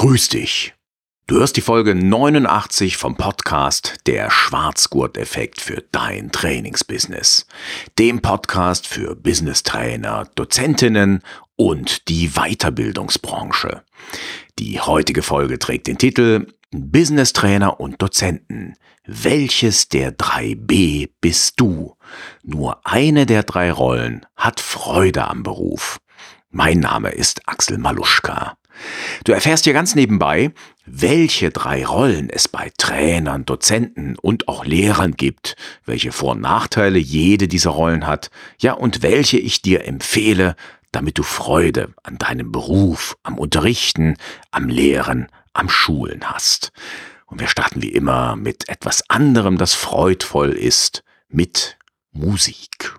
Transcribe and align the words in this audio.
Grüß 0.00 0.28
dich. 0.28 0.74
Du 1.26 1.40
hörst 1.40 1.56
die 1.56 1.60
Folge 1.60 1.92
89 1.92 2.96
vom 2.96 3.16
Podcast 3.16 3.96
Der 4.06 4.30
Schwarzgurt-Effekt 4.30 5.60
für 5.60 5.82
dein 5.90 6.30
Trainingsbusiness. 6.30 7.48
Dem 7.98 8.22
Podcast 8.22 8.86
für 8.86 9.16
Business-Trainer, 9.16 10.30
Dozentinnen 10.36 11.24
und 11.56 12.08
die 12.08 12.28
Weiterbildungsbranche. 12.34 13.82
Die 14.60 14.80
heutige 14.80 15.22
Folge 15.22 15.58
trägt 15.58 15.88
den 15.88 15.98
Titel 15.98 16.46
Business-Trainer 16.70 17.80
und 17.80 18.00
Dozenten. 18.00 18.74
Welches 19.04 19.88
der 19.88 20.12
drei 20.12 20.54
B 20.54 21.08
bist 21.20 21.58
du? 21.58 21.96
Nur 22.44 22.86
eine 22.86 23.26
der 23.26 23.42
drei 23.42 23.72
Rollen 23.72 24.24
hat 24.36 24.60
Freude 24.60 25.26
am 25.26 25.42
Beruf. 25.42 25.98
Mein 26.50 26.78
Name 26.78 27.10
ist 27.10 27.48
Axel 27.48 27.78
Maluschka. 27.78 28.57
Du 29.24 29.32
erfährst 29.32 29.64
hier 29.64 29.72
ganz 29.72 29.94
nebenbei, 29.94 30.52
welche 30.86 31.50
drei 31.50 31.84
Rollen 31.84 32.30
es 32.30 32.48
bei 32.48 32.70
Trainern, 32.78 33.44
Dozenten 33.44 34.16
und 34.16 34.48
auch 34.48 34.64
Lehrern 34.64 35.12
gibt, 35.12 35.56
welche 35.84 36.12
Vor- 36.12 36.32
und 36.32 36.40
Nachteile 36.40 36.98
jede 36.98 37.48
dieser 37.48 37.70
Rollen 37.70 38.06
hat, 38.06 38.30
ja 38.58 38.72
und 38.72 39.02
welche 39.02 39.38
ich 39.38 39.62
dir 39.62 39.84
empfehle, 39.84 40.56
damit 40.92 41.18
du 41.18 41.22
Freude 41.22 41.94
an 42.02 42.18
deinem 42.18 42.52
Beruf, 42.52 43.16
am 43.22 43.38
Unterrichten, 43.38 44.16
am 44.50 44.68
Lehren, 44.68 45.28
am 45.52 45.68
Schulen 45.68 46.30
hast. 46.30 46.72
Und 47.26 47.40
wir 47.40 47.48
starten 47.48 47.82
wie 47.82 47.92
immer 47.92 48.36
mit 48.36 48.68
etwas 48.68 49.08
anderem, 49.10 49.58
das 49.58 49.74
freudvoll 49.74 50.52
ist, 50.52 51.04
mit 51.28 51.76
Musik. 52.12 52.96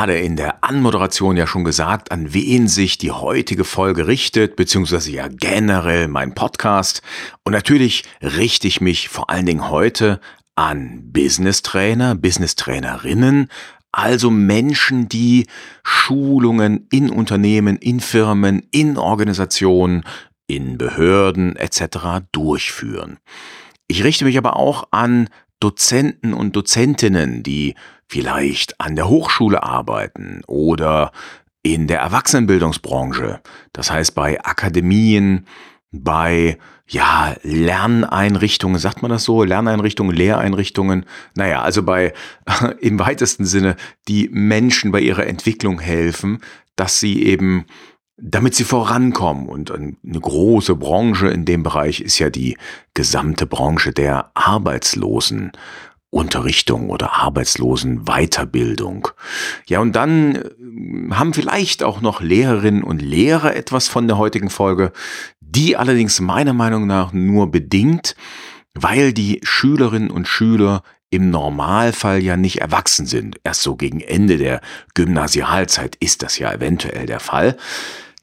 Gerade 0.00 0.18
in 0.18 0.34
der 0.34 0.64
Anmoderation 0.64 1.36
ja 1.36 1.46
schon 1.46 1.62
gesagt, 1.62 2.10
an 2.10 2.32
wen 2.32 2.68
sich 2.68 2.96
die 2.96 3.10
heutige 3.10 3.64
Folge 3.64 4.06
richtet, 4.06 4.56
beziehungsweise 4.56 5.12
ja 5.12 5.28
generell 5.28 6.08
mein 6.08 6.34
Podcast. 6.34 7.02
Und 7.44 7.52
natürlich 7.52 8.04
richte 8.22 8.66
ich 8.66 8.80
mich 8.80 9.10
vor 9.10 9.28
allen 9.28 9.44
Dingen 9.44 9.68
heute 9.68 10.18
an 10.54 11.12
Business 11.12 11.60
Trainer, 11.60 12.14
Business 12.14 12.56
Trainerinnen, 12.56 13.50
also 13.92 14.30
Menschen, 14.30 15.10
die 15.10 15.46
Schulungen 15.82 16.86
in 16.90 17.10
Unternehmen, 17.10 17.76
in 17.76 18.00
Firmen, 18.00 18.66
in 18.70 18.96
Organisationen, 18.96 20.04
in 20.46 20.78
Behörden 20.78 21.56
etc. 21.56 22.24
durchführen. 22.32 23.18
Ich 23.86 24.02
richte 24.02 24.24
mich 24.24 24.38
aber 24.38 24.56
auch 24.56 24.84
an 24.92 25.28
Dozenten 25.60 26.32
und 26.34 26.56
Dozentinnen, 26.56 27.42
die 27.42 27.74
vielleicht 28.08 28.80
an 28.80 28.96
der 28.96 29.08
Hochschule 29.08 29.62
arbeiten 29.62 30.42
oder 30.46 31.12
in 31.62 31.86
der 31.86 32.00
Erwachsenenbildungsbranche, 32.00 33.40
das 33.72 33.90
heißt 33.90 34.14
bei 34.14 34.42
Akademien, 34.42 35.46
bei 35.92 36.58
ja, 36.88 37.36
Lerneinrichtungen, 37.42 38.78
sagt 38.78 39.02
man 39.02 39.10
das 39.10 39.24
so? 39.24 39.44
Lerneinrichtungen, 39.44 40.14
Lehreinrichtungen. 40.14 41.06
Naja, 41.36 41.62
also 41.62 41.84
bei 41.84 42.12
im 42.80 42.98
weitesten 42.98 43.44
Sinne, 43.44 43.76
die 44.08 44.28
Menschen 44.32 44.90
bei 44.90 45.00
ihrer 45.00 45.26
Entwicklung 45.26 45.78
helfen, 45.78 46.40
dass 46.74 46.98
sie 46.98 47.22
eben, 47.22 47.66
damit 48.20 48.54
sie 48.54 48.64
vorankommen. 48.64 49.48
Und 49.48 49.70
eine 49.70 49.96
große 50.04 50.76
Branche 50.76 51.28
in 51.28 51.44
dem 51.44 51.62
Bereich 51.62 52.00
ist 52.00 52.18
ja 52.18 52.30
die 52.30 52.56
gesamte 52.94 53.46
Branche 53.46 53.92
der 53.92 54.30
Arbeitslosen. 54.34 55.52
Unterrichtung 56.12 56.90
oder 56.90 57.12
Arbeitslosen 57.12 58.04
Weiterbildung. 58.06 59.06
Ja, 59.68 59.78
und 59.78 59.94
dann 59.94 60.34
äh, 60.34 61.14
haben 61.14 61.32
vielleicht 61.32 61.84
auch 61.84 62.00
noch 62.00 62.20
Lehrerinnen 62.20 62.82
und 62.82 63.00
Lehrer 63.00 63.54
etwas 63.54 63.86
von 63.86 64.08
der 64.08 64.18
heutigen 64.18 64.50
Folge, 64.50 64.90
die 65.40 65.76
allerdings 65.76 66.20
meiner 66.20 66.52
Meinung 66.52 66.88
nach 66.88 67.12
nur 67.12 67.52
bedingt, 67.52 68.16
weil 68.74 69.12
die 69.12 69.40
Schülerinnen 69.44 70.10
und 70.10 70.26
Schüler 70.26 70.82
im 71.10 71.30
Normalfall 71.30 72.20
ja 72.20 72.36
nicht 72.36 72.60
erwachsen 72.60 73.06
sind. 73.06 73.36
Erst 73.42 73.62
so 73.62 73.76
gegen 73.76 74.00
Ende 74.00 74.36
der 74.36 74.60
Gymnasialzeit 74.94 75.96
ist 75.96 76.22
das 76.22 76.38
ja 76.38 76.52
eventuell 76.52 77.06
der 77.06 77.20
Fall. 77.20 77.56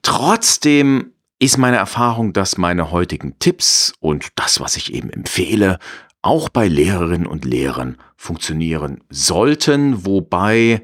Trotzdem 0.07 1.11
ist 1.37 1.57
meine 1.57 1.75
Erfahrung, 1.75 2.31
dass 2.31 2.57
meine 2.57 2.91
heutigen 2.91 3.37
Tipps 3.39 3.91
und 3.99 4.29
das, 4.35 4.61
was 4.61 4.77
ich 4.77 4.93
eben 4.93 5.09
empfehle, 5.09 5.79
auch 6.21 6.47
bei 6.47 6.69
Lehrerinnen 6.69 7.27
und 7.27 7.43
Lehrern 7.43 7.97
funktionieren 8.15 9.03
sollten, 9.09 10.05
wobei 10.05 10.81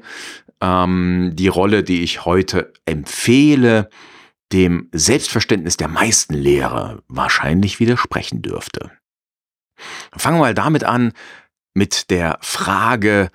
ähm, 0.60 1.30
die 1.32 1.48
Rolle, 1.48 1.82
die 1.82 2.02
ich 2.02 2.26
heute 2.26 2.74
empfehle, 2.84 3.88
dem 4.52 4.90
Selbstverständnis 4.92 5.78
der 5.78 5.88
meisten 5.88 6.34
Lehrer 6.34 6.98
wahrscheinlich 7.08 7.80
widersprechen 7.80 8.42
dürfte. 8.42 8.90
Fangen 10.14 10.36
wir 10.36 10.42
mal 10.42 10.54
damit 10.54 10.84
an, 10.84 11.14
mit 11.72 12.10
der 12.10 12.36
Frage, 12.42 13.30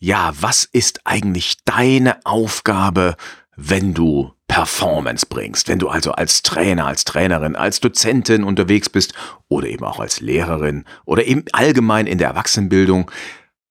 ja, 0.00 0.32
was 0.40 0.64
ist 0.64 1.06
eigentlich 1.06 1.58
deine 1.64 2.18
Aufgabe, 2.24 3.14
wenn 3.62 3.92
du 3.92 4.32
Performance 4.48 5.26
bringst, 5.28 5.68
wenn 5.68 5.78
du 5.78 5.88
also 5.88 6.12
als 6.12 6.42
Trainer, 6.42 6.86
als 6.86 7.04
Trainerin, 7.04 7.56
als 7.56 7.80
Dozentin 7.80 8.42
unterwegs 8.42 8.88
bist 8.88 9.12
oder 9.48 9.68
eben 9.68 9.84
auch 9.84 10.00
als 10.00 10.20
Lehrerin 10.20 10.84
oder 11.04 11.24
eben 11.26 11.44
allgemein 11.52 12.06
in 12.06 12.18
der 12.18 12.28
Erwachsenenbildung, 12.28 13.10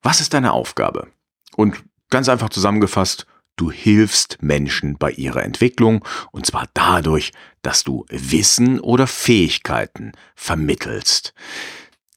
was 0.04 0.22
ist 0.22 0.34
deine 0.34 0.54
Aufgabe? 0.54 1.08
Und 1.56 1.84
ganz 2.10 2.30
einfach 2.30 2.50
zusammengefasst, 2.50 3.26
du 3.56 3.72
hilfst 3.72 4.38
Menschen 4.42 4.98
bei 4.98 5.12
ihrer 5.12 5.44
Entwicklung 5.44 6.06
und 6.32 6.46
zwar 6.46 6.68
dadurch, 6.74 7.34
dass 7.62 7.84
du 7.84 8.06
Wissen 8.10 8.80
oder 8.80 9.08
Fähigkeiten 9.08 10.14
vermittelst. 10.36 11.34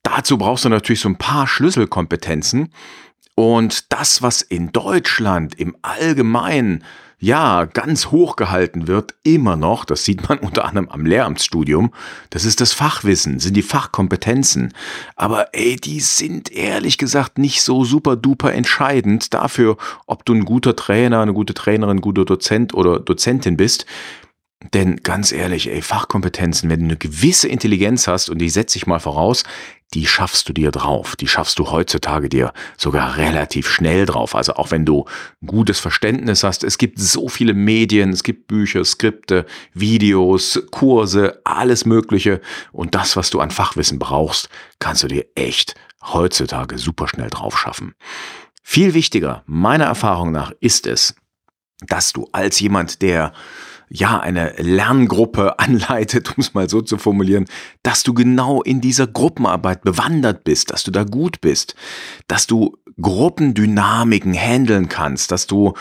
Dazu 0.03 0.37
brauchst 0.37 0.67
du 0.67 0.69
natürlich 0.69 1.01
so 1.01 1.09
ein 1.09 1.19
paar 1.19 1.49
Schlüsselkompetenzen 1.49 2.73
und 3.35 3.93
das, 3.93 4.21
was 4.21 4.43
in 4.43 4.73
Deutschland 4.73 5.55
im 5.59 5.75
Allgemeinen 5.81 6.85
ja, 7.23 7.67
ganz 7.67 8.07
hoch 8.07 8.35
gehalten 8.35 8.89
wird, 8.89 9.15
immer 9.23 9.55
noch, 9.55 9.85
das 9.85 10.05
sieht 10.05 10.29
man 10.29 10.39
unter 10.41 10.65
anderem 10.65 10.89
am 10.89 11.07
Lehramtsstudium, 11.07 11.93
das 12.31 12.45
ist 12.45 12.61
das 12.61 12.73
Fachwissen, 12.73 13.39
sind 13.39 13.57
die 13.57 13.63
Fachkompetenzen. 13.63 14.75
Aber 15.15 15.55
ey, 15.55 15.77
die 15.77 16.01
sind 16.01 16.51
ehrlich 16.51 16.99
gesagt 16.99 17.39
nicht 17.39 17.63
so 17.63 17.85
super 17.85 18.17
duper 18.17 18.53
entscheidend 18.53 19.33
dafür, 19.35 19.77
ob 20.09 20.25
du 20.25 20.35
ein 20.35 20.45
guter 20.45 20.75
Trainer, 20.75 21.21
eine 21.21 21.33
gute 21.33 21.55
Trainerin, 21.55 22.01
guter 22.01 22.25
Dozent 22.25 22.75
oder 22.75 22.99
Dozentin 22.99 23.57
bist. 23.57 23.87
Denn 24.75 24.97
ganz 24.97 25.31
ehrlich, 25.31 25.71
ey, 25.71 25.81
Fachkompetenzen, 25.81 26.71
wenn 26.71 26.81
du 26.81 26.87
eine 26.87 26.97
gewisse 26.97 27.49
Intelligenz 27.49 28.09
hast, 28.09 28.31
und 28.31 28.39
die 28.39 28.51
setze 28.51 28.79
ich 28.79 28.87
mal 28.87 29.01
voraus, 29.01 29.45
die 29.95 30.07
schaffst 30.07 30.49
du 30.49 30.53
dir 30.53 30.71
drauf. 30.71 31.17
Die 31.17 31.29
schaffst 31.29 31.59
du 31.59 31.71
heutzutage 31.71 32.29
dir 32.29 32.53
sogar 32.77 33.17
relativ 33.17 33.69
schnell 33.69 34.07
drauf. 34.07 34.35
Also 34.35 34.55
auch 34.55 34.71
wenn 34.71 34.87
du 34.87 35.05
gutes 35.45 35.81
Verständnis 35.81 36.45
hast, 36.45 36.65
es 36.65 36.79
gibt 36.79 36.99
so 36.99 37.29
viele 37.29 37.55
Medien, 37.55 38.11
es 38.11 38.23
gibt 38.23 38.49
Bücher, 38.49 38.85
Skripte, 38.85 39.47
Videos, 39.75 40.63
Kurse, 40.71 41.41
alles 41.45 41.85
Mögliche. 41.85 42.41
Und 42.73 42.95
das, 42.95 43.17
was 43.17 43.31
du 43.31 43.41
an 43.41 43.51
Fachwissen 43.51 43.99
brauchst, 43.99 44.49
kannst 44.79 45.03
du 45.03 45.09
dir 45.09 45.27
echt 45.35 45.75
heutzutage 46.03 46.79
super 46.79 47.09
schnell 47.09 47.31
drauf 47.31 47.59
schaffen. 47.59 47.95
Viel 48.63 48.95
wichtiger, 48.95 49.43
meiner 49.47 49.85
Erfahrung 49.85 50.33
nach, 50.33 50.53
ist 50.61 50.87
es, 50.87 51.15
dass 51.87 52.13
du 52.13 52.29
als 52.33 52.61
jemand, 52.61 53.03
der 53.03 53.33
ja, 53.93 54.21
eine 54.21 54.55
Lerngruppe 54.57 55.59
anleitet, 55.59 56.31
um 56.31 56.41
es 56.41 56.55
mal 56.55 56.69
so 56.69 56.81
zu 56.81 56.99
formulieren, 56.99 57.47
dass 57.83 58.03
du 58.03 58.15
genau 58.15 58.63
in 58.63 58.81
dieser 58.81 59.07
Gruppenarbeit 59.07 59.83
bewandert 59.83 60.45
bist, 60.45 60.71
dass 60.71 60.83
du 60.83 60.91
da 60.91 61.05
gut 61.05 61.41
bist, 61.41 61.75
dass 62.27 62.47
du 62.47 62.79
Gruppendynamiken 63.03 64.33
handeln 64.33 64.89
kannst, 64.89 65.33
dass 65.33 65.47
du 65.47 65.75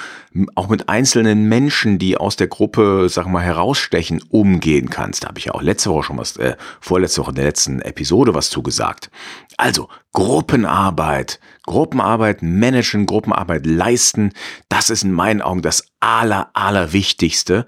auch 0.56 0.68
mit 0.69 0.89
einzelnen 0.89 1.47
Menschen, 1.47 2.00
die 2.00 2.18
aus 2.18 2.35
der 2.35 2.47
Gruppe, 2.47 3.07
sag 3.09 3.27
mal, 3.27 3.44
herausstechen, 3.44 4.21
umgehen 4.29 4.89
kannst. 4.89 5.23
Da 5.23 5.29
habe 5.29 5.39
ich 5.39 5.45
ja 5.45 5.53
auch 5.53 5.62
letzte 5.62 5.91
Woche 5.91 6.03
schon 6.03 6.18
was, 6.18 6.35
äh, 6.38 6.56
vorletzte 6.79 7.21
Woche 7.21 7.29
in 7.29 7.35
der 7.35 7.45
letzten 7.45 7.81
Episode 7.81 8.33
was 8.33 8.50
zugesagt. 8.50 9.12
Also 9.57 9.88
Gruppenarbeit, 10.13 11.39
Gruppenarbeit 11.63 12.41
managen, 12.41 13.06
Gruppenarbeit 13.06 13.65
leisten, 13.65 14.33
das 14.68 14.89
ist 14.89 15.03
in 15.03 15.12
meinen 15.12 15.41
Augen 15.41 15.62
das 15.62 15.85
aller, 16.00 16.50
aller 16.53 16.91
Wichtigste. 16.91 17.65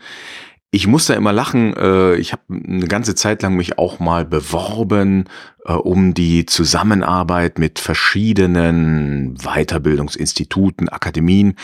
Ich 0.75 0.87
muss 0.87 1.05
da 1.05 1.13
immer 1.13 1.33
lachen. 1.33 1.75
Äh, 1.77 2.15
ich 2.15 2.31
habe 2.31 2.41
eine 2.49 2.87
ganze 2.87 3.13
Zeit 3.13 3.43
lang 3.43 3.55
mich 3.55 3.77
auch 3.77 3.99
mal 3.99 4.25
beworben 4.25 5.25
äh, 5.65 5.73
um 5.73 6.15
die 6.15 6.47
Zusammenarbeit 6.47 7.59
mit 7.59 7.77
verschiedenen 7.77 9.35
Weiterbildungsinstituten, 9.35 10.89
Akademien. 10.89 11.57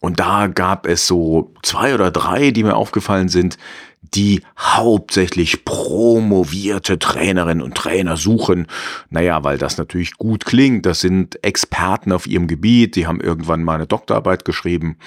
Und 0.00 0.20
da 0.20 0.46
gab 0.46 0.86
es 0.86 1.08
so 1.08 1.52
zwei 1.64 1.92
oder 1.92 2.12
drei, 2.12 2.52
die 2.52 2.62
mir 2.62 2.76
aufgefallen 2.76 3.28
sind, 3.28 3.58
die 4.00 4.42
hauptsächlich 4.56 5.64
promovierte 5.64 7.00
Trainerinnen 7.00 7.64
und 7.64 7.74
Trainer 7.74 8.16
suchen. 8.16 8.68
Naja, 9.10 9.42
weil 9.42 9.58
das 9.58 9.76
natürlich 9.76 10.18
gut 10.18 10.44
klingt. 10.44 10.86
Das 10.86 11.00
sind 11.00 11.44
Experten 11.44 12.12
auf 12.12 12.28
ihrem 12.28 12.46
Gebiet, 12.46 12.94
die 12.94 13.08
haben 13.08 13.20
irgendwann 13.20 13.64
mal 13.64 13.74
eine 13.74 13.88
Doktorarbeit 13.88 14.44
geschrieben. 14.44 14.98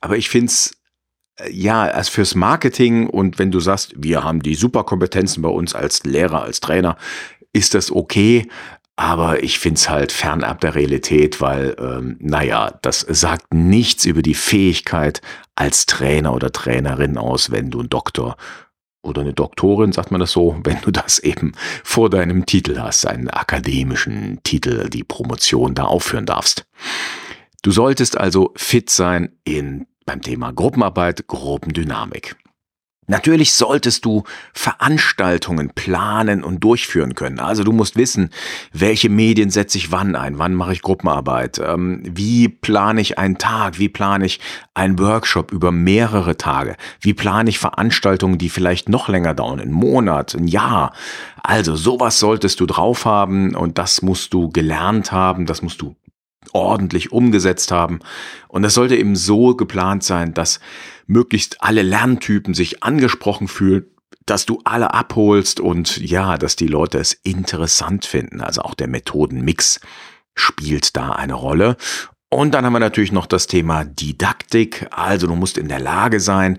Aber 0.00 0.16
ich 0.16 0.30
find's 0.30 0.75
ja, 1.50 1.84
als 1.84 2.08
fürs 2.08 2.34
Marketing 2.34 3.08
und 3.08 3.38
wenn 3.38 3.50
du 3.50 3.60
sagst, 3.60 3.94
wir 3.96 4.24
haben 4.24 4.40
die 4.42 4.54
Superkompetenzen 4.54 5.42
bei 5.42 5.48
uns 5.48 5.74
als 5.74 6.04
Lehrer, 6.04 6.42
als 6.42 6.60
Trainer, 6.60 6.96
ist 7.52 7.74
das 7.74 7.90
okay. 7.90 8.48
Aber 8.98 9.42
ich 9.42 9.58
find's 9.58 9.90
halt 9.90 10.10
fernab 10.10 10.60
der 10.60 10.74
Realität, 10.74 11.42
weil, 11.42 11.76
ähm, 11.78 12.16
naja, 12.18 12.78
das 12.80 13.00
sagt 13.00 13.52
nichts 13.52 14.06
über 14.06 14.22
die 14.22 14.34
Fähigkeit 14.34 15.20
als 15.54 15.84
Trainer 15.84 16.32
oder 16.32 16.50
Trainerin 16.50 17.18
aus, 17.18 17.50
wenn 17.50 17.70
du 17.70 17.80
ein 17.80 17.90
Doktor 17.90 18.36
oder 19.02 19.20
eine 19.20 19.34
Doktorin, 19.34 19.92
sagt 19.92 20.10
man 20.10 20.20
das 20.20 20.32
so, 20.32 20.58
wenn 20.64 20.80
du 20.80 20.90
das 20.90 21.18
eben 21.18 21.52
vor 21.84 22.08
deinem 22.08 22.46
Titel 22.46 22.78
hast, 22.80 23.06
einen 23.06 23.28
akademischen 23.28 24.40
Titel, 24.44 24.88
die 24.88 25.04
Promotion 25.04 25.74
da 25.74 25.84
aufführen 25.84 26.24
darfst. 26.24 26.66
Du 27.62 27.72
solltest 27.72 28.16
also 28.16 28.52
fit 28.56 28.88
sein 28.88 29.32
in 29.44 29.86
beim 30.06 30.22
Thema 30.22 30.52
Gruppenarbeit, 30.52 31.26
Gruppendynamik. 31.26 32.36
Natürlich 33.08 33.52
solltest 33.52 34.04
du 34.04 34.24
Veranstaltungen 34.52 35.70
planen 35.70 36.42
und 36.42 36.64
durchführen 36.64 37.14
können. 37.14 37.38
Also 37.38 37.62
du 37.62 37.70
musst 37.70 37.94
wissen, 37.94 38.30
welche 38.72 39.08
Medien 39.08 39.50
setze 39.50 39.78
ich 39.78 39.92
wann 39.92 40.16
ein, 40.16 40.40
wann 40.40 40.54
mache 40.54 40.72
ich 40.72 40.82
Gruppenarbeit, 40.82 41.60
ähm, 41.64 42.02
wie 42.04 42.48
plane 42.48 43.00
ich 43.00 43.16
einen 43.16 43.38
Tag, 43.38 43.78
wie 43.78 43.88
plane 43.88 44.26
ich 44.26 44.40
einen 44.74 44.98
Workshop 44.98 45.52
über 45.52 45.70
mehrere 45.70 46.36
Tage, 46.36 46.76
wie 47.00 47.14
plane 47.14 47.48
ich 47.48 47.60
Veranstaltungen, 47.60 48.38
die 48.38 48.48
vielleicht 48.48 48.88
noch 48.88 49.08
länger 49.08 49.34
dauern, 49.34 49.60
einen 49.60 49.72
Monat, 49.72 50.34
ein 50.34 50.48
Jahr. 50.48 50.92
Also 51.44 51.76
sowas 51.76 52.18
solltest 52.18 52.58
du 52.58 52.66
drauf 52.66 53.04
haben 53.04 53.54
und 53.54 53.78
das 53.78 54.02
musst 54.02 54.34
du 54.34 54.50
gelernt 54.50 55.12
haben, 55.12 55.46
das 55.46 55.62
musst 55.62 55.80
du 55.80 55.94
ordentlich 56.56 57.12
umgesetzt 57.12 57.70
haben. 57.70 58.00
Und 58.48 58.62
das 58.62 58.74
sollte 58.74 58.96
eben 58.96 59.14
so 59.14 59.54
geplant 59.54 60.02
sein, 60.02 60.32
dass 60.32 60.58
möglichst 61.06 61.62
alle 61.62 61.82
Lerntypen 61.82 62.54
sich 62.54 62.82
angesprochen 62.82 63.46
fühlen, 63.46 63.84
dass 64.24 64.46
du 64.46 64.60
alle 64.64 64.94
abholst 64.94 65.60
und 65.60 65.98
ja, 65.98 66.38
dass 66.38 66.56
die 66.56 66.66
Leute 66.66 66.98
es 66.98 67.12
interessant 67.12 68.06
finden. 68.06 68.40
Also 68.40 68.62
auch 68.62 68.74
der 68.74 68.88
Methodenmix 68.88 69.80
spielt 70.34 70.96
da 70.96 71.10
eine 71.12 71.34
Rolle. 71.34 71.76
Und 72.28 72.54
dann 72.54 72.64
haben 72.64 72.72
wir 72.72 72.80
natürlich 72.80 73.12
noch 73.12 73.26
das 73.26 73.46
Thema 73.46 73.84
Didaktik. 73.84 74.88
Also 74.90 75.26
du 75.26 75.36
musst 75.36 75.58
in 75.58 75.68
der 75.68 75.78
Lage 75.78 76.18
sein, 76.18 76.58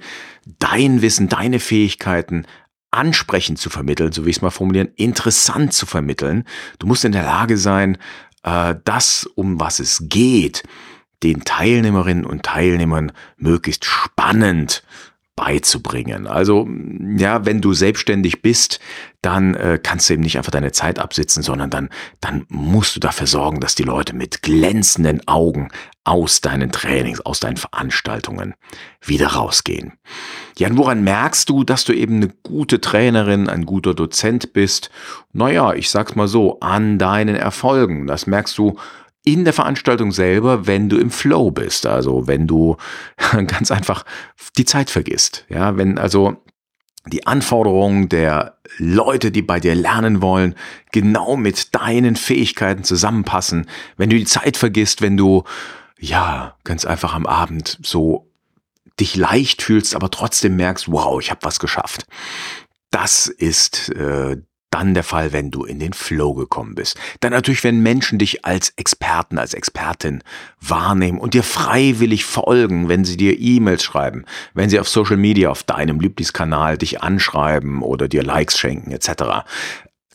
dein 0.59 1.01
Wissen, 1.01 1.27
deine 1.27 1.59
Fähigkeiten 1.59 2.45
ansprechend 2.91 3.59
zu 3.59 3.69
vermitteln, 3.69 4.13
so 4.13 4.25
wie 4.25 4.29
ich 4.29 4.37
es 4.37 4.41
mal 4.41 4.49
formulieren, 4.49 4.89
interessant 4.95 5.73
zu 5.73 5.85
vermitteln. 5.85 6.45
Du 6.79 6.87
musst 6.87 7.03
in 7.03 7.11
der 7.11 7.23
Lage 7.23 7.57
sein, 7.57 7.97
äh, 8.47 8.75
das, 8.85 9.29
um 9.35 9.59
was 9.59 9.79
es 9.79 10.03
geht, 10.07 10.63
den 11.23 11.43
Teilnehmerinnen 11.43 12.25
und 12.25 12.43
Teilnehmern 12.43 13.11
möglichst 13.37 13.85
spannend 13.85 14.83
beizubringen. 15.37 16.25
Also 16.27 16.67
ja, 17.15 17.45
wenn 17.45 17.61
du 17.61 17.71
selbstständig 17.71 18.41
bist, 18.41 18.79
dann 19.21 19.53
äh, 19.53 19.79
kannst 19.81 20.09
du 20.09 20.15
eben 20.15 20.23
nicht 20.23 20.37
einfach 20.37 20.51
deine 20.51 20.71
Zeit 20.71 20.99
absitzen, 20.99 21.43
sondern 21.43 21.69
dann, 21.69 21.89
dann 22.19 22.45
musst 22.49 22.95
du 22.95 22.99
dafür 22.99 23.27
sorgen, 23.27 23.59
dass 23.59 23.75
die 23.75 23.83
Leute 23.83 24.15
mit 24.15 24.41
glänzenden 24.41 25.25
Augen 25.27 25.69
aus 26.03 26.41
deinen 26.41 26.71
Trainings, 26.71 27.21
aus 27.21 27.39
deinen 27.39 27.57
Veranstaltungen 27.57 28.55
wieder 28.99 29.27
rausgehen. 29.27 29.93
Ja, 30.57 30.69
und 30.69 30.77
woran 30.77 31.03
merkst 31.03 31.47
du, 31.49 31.63
dass 31.63 31.85
du 31.85 31.93
eben 31.93 32.15
eine 32.15 32.29
gute 32.41 32.81
Trainerin, 32.81 33.47
ein 33.47 33.65
guter 33.65 33.93
Dozent 33.93 34.53
bist? 34.53 34.89
Naja, 35.33 35.73
ich 35.73 35.91
sag's 35.91 36.15
mal 36.15 36.27
so, 36.27 36.59
an 36.61 36.97
deinen 36.97 37.35
Erfolgen. 37.35 38.07
Das 38.07 38.25
merkst 38.25 38.57
du 38.57 38.77
in 39.27 39.43
der 39.43 39.53
Veranstaltung 39.53 40.13
selber, 40.13 40.67
wenn 40.67 40.87
du 40.87 40.97
im 40.97 41.11
Flow 41.11 41.51
bist. 41.51 41.85
Also 41.85 42.27
wenn 42.27 42.47
du 42.47 42.77
ganz 43.31 43.71
einfach 43.71 44.05
die 44.57 44.63
Zeit 44.63 44.89
vergisst. 44.89 45.45
Ja, 45.49 45.75
wenn 45.75 45.97
also 45.97 46.37
die 47.05 47.27
Anforderungen 47.27 48.07
der 48.07 48.57
Leute, 48.77 49.31
die 49.31 49.41
bei 49.41 49.59
dir 49.59 49.75
lernen 49.75 50.21
wollen, 50.21 50.55
genau 50.93 51.35
mit 51.35 51.75
deinen 51.75 52.15
Fähigkeiten 52.15 52.85
zusammenpassen. 52.85 53.67
Wenn 53.97 54.09
du 54.09 54.17
die 54.17 54.25
Zeit 54.25 54.55
vergisst, 54.55 55.01
wenn 55.01 55.17
du 55.17 55.43
ja 55.99 56.55
ganz 56.63 56.85
einfach 56.85 57.13
am 57.13 57.25
Abend 57.25 57.79
so 57.83 58.29
dich 58.99 59.15
leicht 59.17 59.61
fühlst, 59.61 59.93
aber 59.93 60.09
trotzdem 60.09 60.55
merkst, 60.55 60.89
wow, 60.89 61.19
ich 61.19 61.31
habe 61.31 61.43
was 61.43 61.59
geschafft. 61.59 62.05
Das 62.91 63.27
ist 63.27 63.89
äh, 63.89 64.37
dann 64.77 64.93
der 64.93 65.03
Fall, 65.03 65.33
wenn 65.33 65.49
du 65.49 65.63
in 65.63 65.79
den 65.79 65.93
Flow 65.93 66.35
gekommen 66.35 66.75
bist. 66.75 66.99
Dann 67.19 67.31
natürlich, 67.31 67.63
wenn 67.63 67.81
Menschen 67.81 68.19
dich 68.19 68.45
als 68.45 68.69
Experten, 68.75 69.39
als 69.39 69.55
Expertin 69.55 70.23
wahrnehmen 70.61 71.17
und 71.19 71.33
dir 71.33 71.41
freiwillig 71.41 72.25
folgen, 72.25 72.87
wenn 72.87 73.03
sie 73.03 73.17
dir 73.17 73.39
E-Mails 73.39 73.83
schreiben, 73.83 74.25
wenn 74.53 74.69
sie 74.69 74.79
auf 74.79 74.87
Social 74.87 75.17
Media, 75.17 75.49
auf 75.49 75.63
deinem 75.63 75.99
Lieblingskanal 75.99 76.77
dich 76.77 77.01
anschreiben 77.01 77.81
oder 77.81 78.07
dir 78.07 78.21
Likes 78.21 78.59
schenken 78.59 78.91
etc. 78.91 79.45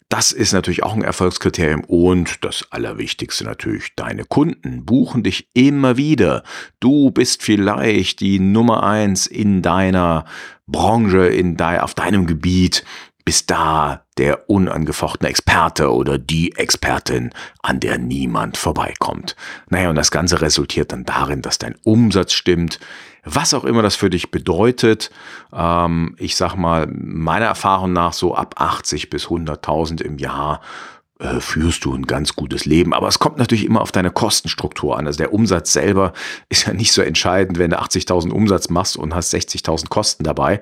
Das 0.09 0.31
ist 0.31 0.53
natürlich 0.53 0.83
auch 0.83 0.93
ein 0.93 1.03
Erfolgskriterium 1.03 1.85
und 1.85 2.45
das 2.45 2.67
Allerwichtigste 2.71 3.45
natürlich, 3.45 3.95
deine 3.97 4.25
Kunden 4.25 4.85
buchen 4.85 5.23
dich 5.23 5.49
immer 5.55 5.97
wieder. 5.97 6.45
Du 6.81 7.11
bist 7.11 7.43
vielleicht 7.43 8.21
die 8.21 8.39
Nummer 8.39 8.85
eins 8.85 9.27
in 9.27 9.63
deiner 9.63 10.27
Branche, 10.67 11.27
in 11.27 11.57
de 11.57 11.79
auf 11.79 11.95
deinem 11.95 12.27
Gebiet 12.27 12.85
bist 13.25 13.51
da 13.51 14.05
der 14.19 14.51
unangefochtene 14.51 15.29
Experte 15.29 15.93
oder 15.93 16.19
die 16.19 16.57
Expertin, 16.57 17.31
an 17.63 17.81
der 17.81 17.99
niemand 17.99 18.57
vorbeikommt. 18.57 19.37
Naja, 19.69 19.91
und 19.91 19.97
das 19.97 20.11
Ganze 20.11 20.41
resultiert 20.41 20.93
dann 20.93 21.05
darin, 21.05 21.43
dass 21.43 21.59
dein 21.59 21.77
Umsatz 21.85 22.33
stimmt, 22.33 22.79
was 23.25 23.55
auch 23.55 23.65
immer 23.65 23.83
das 23.83 23.97
für 23.97 24.11
dich 24.11 24.31
bedeutet. 24.31 25.11
Ähm, 25.53 26.17
ich 26.19 26.37
sag 26.37 26.57
mal, 26.57 26.87
meiner 26.89 27.47
Erfahrung 27.47 27.93
nach 27.93 28.13
so 28.13 28.35
ab 28.35 28.57
80 28.59 29.11
bis 29.11 29.27
100.000 29.27 30.03
im 30.03 30.19
Jahr 30.19 30.61
äh, 31.23 31.39
führst 31.39 31.85
du 31.85 31.95
ein 31.95 32.07
ganz 32.07 32.35
gutes 32.35 32.65
Leben. 32.65 32.93
Aber 32.93 33.07
es 33.07 33.21
kommt 33.21 33.39
natürlich 33.39 33.65
immer 33.65 33.81
auf 33.81 33.93
deine 33.93 34.11
Kostenstruktur 34.11 34.99
an. 34.99 35.07
Also 35.07 35.19
der 35.19 35.33
Umsatz 35.33 35.73
selber 35.73 36.13
ist 36.49 36.67
ja 36.67 36.73
nicht 36.73 36.93
so 36.93 37.01
entscheidend, 37.01 37.59
wenn 37.59 37.71
du 37.71 37.81
80.000 37.81 38.31
Umsatz 38.31 38.69
machst 38.71 38.97
und 38.97 39.15
hast 39.15 39.33
60.000 39.33 39.89
Kosten 39.89 40.25
dabei 40.25 40.61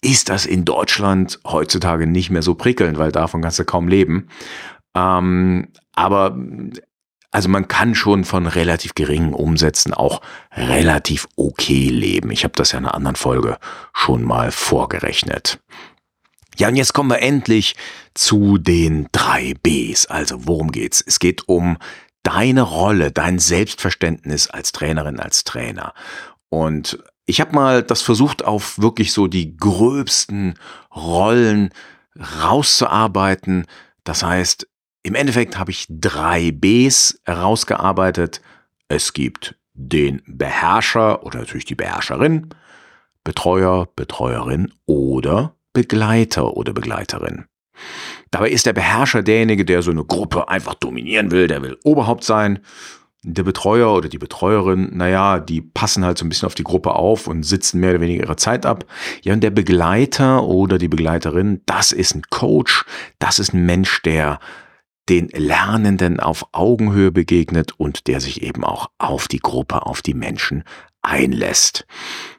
ist 0.00 0.28
das 0.28 0.46
in 0.46 0.64
Deutschland 0.64 1.40
heutzutage 1.46 2.06
nicht 2.06 2.30
mehr 2.30 2.42
so 2.42 2.54
prickelnd, 2.54 2.98
weil 2.98 3.12
davon 3.12 3.42
kannst 3.42 3.58
du 3.58 3.64
kaum 3.64 3.88
leben. 3.88 4.28
Ähm, 4.94 5.68
aber 5.94 6.36
also 7.30 7.48
man 7.48 7.68
kann 7.68 7.94
schon 7.94 8.24
von 8.24 8.46
relativ 8.46 8.94
geringen 8.94 9.34
Umsätzen 9.34 9.92
auch 9.92 10.22
relativ 10.52 11.28
okay 11.36 11.88
leben. 11.88 12.30
Ich 12.30 12.44
habe 12.44 12.54
das 12.56 12.72
ja 12.72 12.78
in 12.78 12.86
einer 12.86 12.94
anderen 12.94 13.16
Folge 13.16 13.58
schon 13.92 14.22
mal 14.22 14.50
vorgerechnet. 14.50 15.60
Ja, 16.56 16.68
und 16.68 16.76
jetzt 16.76 16.94
kommen 16.94 17.10
wir 17.10 17.20
endlich 17.20 17.76
zu 18.14 18.58
den 18.58 19.08
drei 19.12 19.54
Bs. 19.62 20.06
Also 20.06 20.46
worum 20.46 20.72
geht's? 20.72 21.04
Es 21.06 21.18
geht 21.18 21.48
um 21.48 21.76
deine 22.22 22.62
Rolle, 22.62 23.12
dein 23.12 23.38
Selbstverständnis 23.38 24.48
als 24.48 24.72
Trainerin, 24.72 25.20
als 25.20 25.44
Trainer. 25.44 25.94
Und 26.48 26.98
ich 27.28 27.42
habe 27.42 27.54
mal 27.54 27.82
das 27.82 28.00
versucht, 28.00 28.42
auf 28.42 28.78
wirklich 28.78 29.12
so 29.12 29.26
die 29.26 29.54
gröbsten 29.54 30.54
Rollen 30.96 31.68
rauszuarbeiten. 32.42 33.66
Das 34.02 34.22
heißt, 34.22 34.66
im 35.02 35.14
Endeffekt 35.14 35.58
habe 35.58 35.70
ich 35.70 35.86
drei 35.90 36.50
Bs 36.50 37.20
herausgearbeitet. 37.26 38.40
Es 38.88 39.12
gibt 39.12 39.56
den 39.74 40.22
Beherrscher 40.26 41.22
oder 41.22 41.40
natürlich 41.40 41.66
die 41.66 41.74
Beherrscherin, 41.74 42.48
Betreuer, 43.24 43.88
Betreuerin 43.94 44.72
oder 44.86 45.54
Begleiter 45.74 46.56
oder 46.56 46.72
Begleiterin. 46.72 47.44
Dabei 48.30 48.48
ist 48.48 48.64
der 48.64 48.72
Beherrscher 48.72 49.22
derjenige, 49.22 49.66
der 49.66 49.82
so 49.82 49.90
eine 49.90 50.04
Gruppe 50.04 50.48
einfach 50.48 50.74
dominieren 50.74 51.30
will, 51.30 51.46
der 51.46 51.60
will 51.62 51.76
Oberhaupt 51.84 52.24
sein. 52.24 52.60
Der 53.24 53.42
Betreuer 53.42 53.92
oder 53.94 54.08
die 54.08 54.18
Betreuerin, 54.18 54.96
naja, 54.96 55.40
die 55.40 55.60
passen 55.60 56.04
halt 56.04 56.18
so 56.18 56.24
ein 56.24 56.28
bisschen 56.28 56.46
auf 56.46 56.54
die 56.54 56.64
Gruppe 56.64 56.94
auf 56.94 57.26
und 57.26 57.42
sitzen 57.42 57.80
mehr 57.80 57.90
oder 57.90 58.00
weniger 58.00 58.24
ihre 58.24 58.36
Zeit 58.36 58.64
ab. 58.64 58.84
Ja, 59.22 59.34
und 59.34 59.40
der 59.40 59.50
Begleiter 59.50 60.44
oder 60.44 60.78
die 60.78 60.88
Begleiterin, 60.88 61.60
das 61.66 61.90
ist 61.90 62.14
ein 62.14 62.22
Coach, 62.30 62.84
das 63.18 63.40
ist 63.40 63.52
ein 63.52 63.66
Mensch, 63.66 64.02
der 64.02 64.38
den 65.08 65.28
Lernenden 65.28 66.20
auf 66.20 66.46
Augenhöhe 66.52 67.10
begegnet 67.10 67.72
und 67.76 68.06
der 68.06 68.20
sich 68.20 68.42
eben 68.42 68.62
auch 68.62 68.90
auf 68.98 69.26
die 69.26 69.40
Gruppe, 69.40 69.86
auf 69.86 70.02
die 70.02 70.14
Menschen 70.14 70.64
einlässt. 71.02 71.86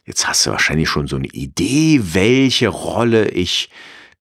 Jetzt 0.05 0.27
hast 0.27 0.45
du 0.45 0.51
wahrscheinlich 0.51 0.89
schon 0.89 1.07
so 1.07 1.15
eine 1.15 1.27
Idee, 1.27 1.99
welche 2.13 2.69
Rolle 2.69 3.29
ich 3.29 3.69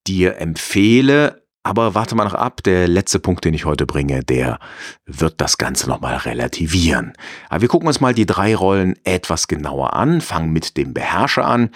dir 0.06 0.38
empfehle. 0.38 1.42
Aber 1.68 1.94
warte 1.94 2.14
mal 2.14 2.24
noch 2.24 2.32
ab, 2.32 2.62
der 2.62 2.88
letzte 2.88 3.18
Punkt, 3.18 3.44
den 3.44 3.52
ich 3.52 3.66
heute 3.66 3.84
bringe, 3.84 4.24
der 4.24 4.58
wird 5.04 5.38
das 5.38 5.58
Ganze 5.58 5.86
nochmal 5.86 6.16
relativieren. 6.16 7.12
Aber 7.50 7.60
wir 7.60 7.68
gucken 7.68 7.88
uns 7.88 8.00
mal 8.00 8.14
die 8.14 8.24
drei 8.24 8.56
Rollen 8.56 8.94
etwas 9.04 9.48
genauer 9.48 9.92
an, 9.92 10.22
fangen 10.22 10.50
mit 10.50 10.78
dem 10.78 10.94
Beherrscher 10.94 11.44
an. 11.44 11.68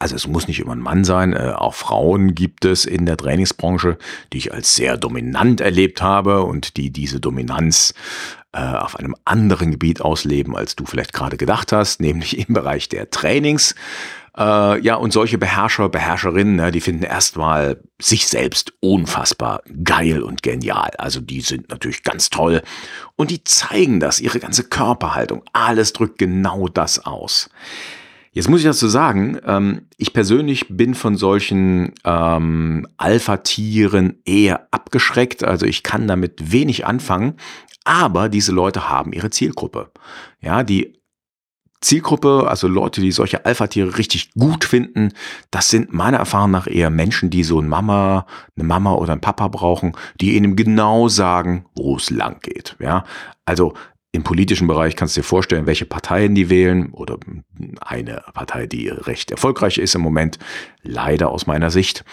Also 0.00 0.16
es 0.16 0.26
muss 0.26 0.48
nicht 0.48 0.60
immer 0.60 0.74
ein 0.74 0.80
Mann 0.80 1.04
sein, 1.04 1.32
äh, 1.32 1.54
auch 1.56 1.72
Frauen 1.72 2.34
gibt 2.34 2.66
es 2.66 2.84
in 2.84 3.06
der 3.06 3.16
Trainingsbranche, 3.16 3.96
die 4.34 4.38
ich 4.38 4.52
als 4.52 4.74
sehr 4.74 4.98
dominant 4.98 5.62
erlebt 5.62 6.02
habe 6.02 6.42
und 6.42 6.76
die 6.76 6.90
diese 6.90 7.20
Dominanz 7.20 7.94
äh, 8.52 8.60
auf 8.60 8.96
einem 8.96 9.16
anderen 9.24 9.70
Gebiet 9.70 10.02
ausleben, 10.02 10.54
als 10.54 10.76
du 10.76 10.84
vielleicht 10.84 11.14
gerade 11.14 11.38
gedacht 11.38 11.72
hast, 11.72 12.02
nämlich 12.02 12.46
im 12.46 12.52
Bereich 12.52 12.90
der 12.90 13.08
Trainings. 13.08 13.74
Äh, 14.36 14.80
ja, 14.80 14.94
und 14.94 15.12
solche 15.12 15.38
Beherrscher, 15.38 15.88
Beherrscherinnen, 15.88 16.56
ne, 16.56 16.70
die 16.70 16.80
finden 16.80 17.02
erstmal 17.02 17.80
sich 18.00 18.26
selbst 18.26 18.72
unfassbar 18.80 19.62
geil 19.84 20.22
und 20.22 20.42
genial. 20.42 20.90
Also 20.98 21.20
die 21.20 21.40
sind 21.40 21.68
natürlich 21.70 22.02
ganz 22.02 22.30
toll 22.30 22.62
und 23.16 23.30
die 23.30 23.44
zeigen 23.44 24.00
das, 24.00 24.20
ihre 24.20 24.40
ganze 24.40 24.64
Körperhaltung, 24.64 25.42
alles 25.52 25.92
drückt 25.92 26.18
genau 26.18 26.68
das 26.68 27.04
aus. 27.04 27.50
Jetzt 28.32 28.48
muss 28.48 28.60
ich 28.60 28.66
dazu 28.66 28.86
sagen, 28.86 29.38
ähm, 29.44 29.88
ich 29.96 30.12
persönlich 30.12 30.66
bin 30.68 30.94
von 30.94 31.16
solchen 31.16 31.94
ähm, 32.04 32.86
Alpha-Tieren 32.96 34.22
eher 34.24 34.68
abgeschreckt. 34.70 35.42
Also 35.42 35.66
ich 35.66 35.82
kann 35.82 36.06
damit 36.06 36.52
wenig 36.52 36.86
anfangen. 36.86 37.34
Aber 37.84 38.28
diese 38.28 38.52
Leute 38.52 38.88
haben 38.88 39.12
ihre 39.12 39.30
Zielgruppe. 39.30 39.90
Ja, 40.40 40.62
die 40.62 40.99
Zielgruppe, 41.80 42.46
also 42.48 42.68
Leute, 42.68 43.00
die 43.00 43.12
solche 43.12 43.44
Alpha-Tiere 43.46 43.96
richtig 43.96 44.32
gut 44.32 44.64
finden, 44.64 45.12
das 45.50 45.70
sind 45.70 45.92
meiner 45.92 46.18
Erfahrung 46.18 46.50
nach 46.50 46.66
eher 46.66 46.90
Menschen, 46.90 47.30
die 47.30 47.42
so 47.42 47.58
eine 47.58 47.68
Mama, 47.68 48.26
eine 48.56 48.66
Mama 48.66 48.92
oder 48.92 49.12
einen 49.12 49.22
Papa 49.22 49.48
brauchen, 49.48 49.92
die 50.20 50.36
ihnen 50.36 50.56
genau 50.56 51.08
sagen, 51.08 51.64
wo 51.74 51.96
es 51.96 52.10
lang 52.10 52.40
geht. 52.42 52.76
Ja, 52.80 53.04
also 53.46 53.74
im 54.12 54.24
politischen 54.24 54.66
Bereich 54.66 54.96
kannst 54.96 55.16
du 55.16 55.20
dir 55.20 55.26
vorstellen, 55.26 55.66
welche 55.66 55.86
Parteien 55.86 56.34
die 56.34 56.50
wählen 56.50 56.90
oder 56.90 57.16
eine 57.80 58.24
Partei, 58.34 58.66
die 58.66 58.88
recht 58.88 59.30
erfolgreich 59.30 59.78
ist 59.78 59.94
im 59.94 60.00
Moment, 60.00 60.38
leider 60.82 61.30
aus 61.30 61.46
meiner 61.46 61.70
Sicht. 61.70 62.04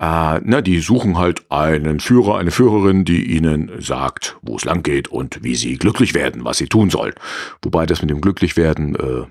Äh, 0.00 0.40
na, 0.44 0.60
die 0.60 0.78
suchen 0.80 1.18
halt 1.18 1.50
einen 1.50 1.98
Führer, 1.98 2.38
eine 2.38 2.52
Führerin, 2.52 3.04
die 3.04 3.34
ihnen 3.34 3.70
sagt, 3.80 4.36
wo 4.42 4.56
es 4.56 4.64
lang 4.64 4.82
geht 4.82 5.08
und 5.08 5.42
wie 5.42 5.56
sie 5.56 5.76
glücklich 5.76 6.14
werden, 6.14 6.44
was 6.44 6.58
sie 6.58 6.68
tun 6.68 6.90
sollen. 6.90 7.14
Wobei 7.62 7.84
das 7.84 8.00
mit 8.00 8.10
dem 8.10 8.20
Glücklichwerden 8.20 8.94
äh, 8.94 9.26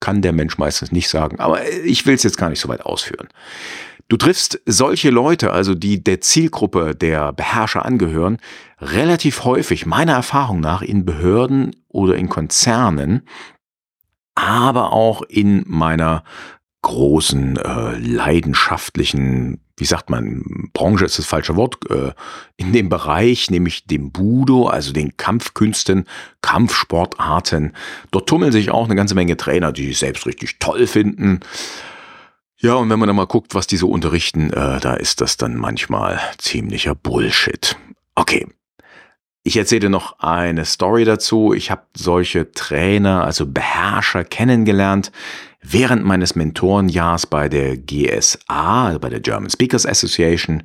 kann 0.00 0.22
der 0.22 0.32
Mensch 0.32 0.58
meistens 0.58 0.90
nicht 0.90 1.08
sagen. 1.08 1.38
Aber 1.38 1.60
ich 1.84 2.06
will 2.06 2.14
es 2.14 2.24
jetzt 2.24 2.38
gar 2.38 2.48
nicht 2.48 2.60
so 2.60 2.68
weit 2.68 2.84
ausführen. 2.84 3.28
Du 4.08 4.16
triffst 4.16 4.60
solche 4.66 5.10
Leute, 5.10 5.52
also 5.52 5.76
die 5.76 6.02
der 6.02 6.20
Zielgruppe 6.20 6.96
der 6.96 7.32
Beherrscher 7.32 7.84
angehören, 7.84 8.38
relativ 8.80 9.44
häufig, 9.44 9.86
meiner 9.86 10.14
Erfahrung 10.14 10.58
nach, 10.58 10.82
in 10.82 11.04
Behörden 11.04 11.76
oder 11.86 12.16
in 12.16 12.28
Konzernen, 12.28 13.22
aber 14.34 14.92
auch 14.92 15.22
in 15.22 15.62
meiner 15.68 16.24
großen, 16.82 17.56
äh, 17.56 17.98
leidenschaftlichen, 17.98 19.60
wie 19.76 19.84
sagt 19.84 20.08
man, 20.08 20.70
Branche 20.72 21.04
ist 21.04 21.18
das 21.18 21.26
falsche 21.26 21.56
Wort, 21.56 21.76
äh, 21.90 22.12
in 22.56 22.72
dem 22.72 22.88
Bereich, 22.88 23.50
nämlich 23.50 23.86
dem 23.86 24.12
Budo, 24.12 24.66
also 24.66 24.92
den 24.92 25.16
Kampfkünsten, 25.16 26.06
Kampfsportarten. 26.40 27.74
Dort 28.10 28.28
tummeln 28.28 28.52
sich 28.52 28.70
auch 28.70 28.86
eine 28.86 28.96
ganze 28.96 29.14
Menge 29.14 29.36
Trainer, 29.36 29.72
die 29.72 29.88
sich 29.88 29.98
selbst 29.98 30.26
richtig 30.26 30.58
toll 30.58 30.86
finden. 30.86 31.40
Ja, 32.56 32.74
und 32.74 32.90
wenn 32.90 32.98
man 32.98 33.06
dann 33.06 33.16
mal 33.16 33.26
guckt, 33.26 33.54
was 33.54 33.66
die 33.66 33.76
so 33.76 33.88
unterrichten, 33.88 34.50
äh, 34.52 34.80
da 34.80 34.94
ist 34.94 35.20
das 35.20 35.36
dann 35.36 35.56
manchmal 35.56 36.20
ziemlicher 36.38 36.94
Bullshit. 36.94 37.76
Okay. 38.14 38.46
Ich 39.42 39.56
erzähle 39.56 39.88
noch 39.88 40.18
eine 40.18 40.66
Story 40.66 41.06
dazu. 41.06 41.54
Ich 41.54 41.70
habe 41.70 41.86
solche 41.96 42.52
Trainer, 42.52 43.24
also 43.24 43.46
Beherrscher 43.46 44.22
kennengelernt 44.22 45.10
während 45.62 46.04
meines 46.04 46.34
Mentorenjahrs 46.34 47.26
bei 47.26 47.48
der 47.48 47.76
GSA, 47.76 48.86
also 48.86 48.98
bei 48.98 49.10
der 49.10 49.20
German 49.20 49.50
Speakers 49.50 49.86
Association. 49.86 50.62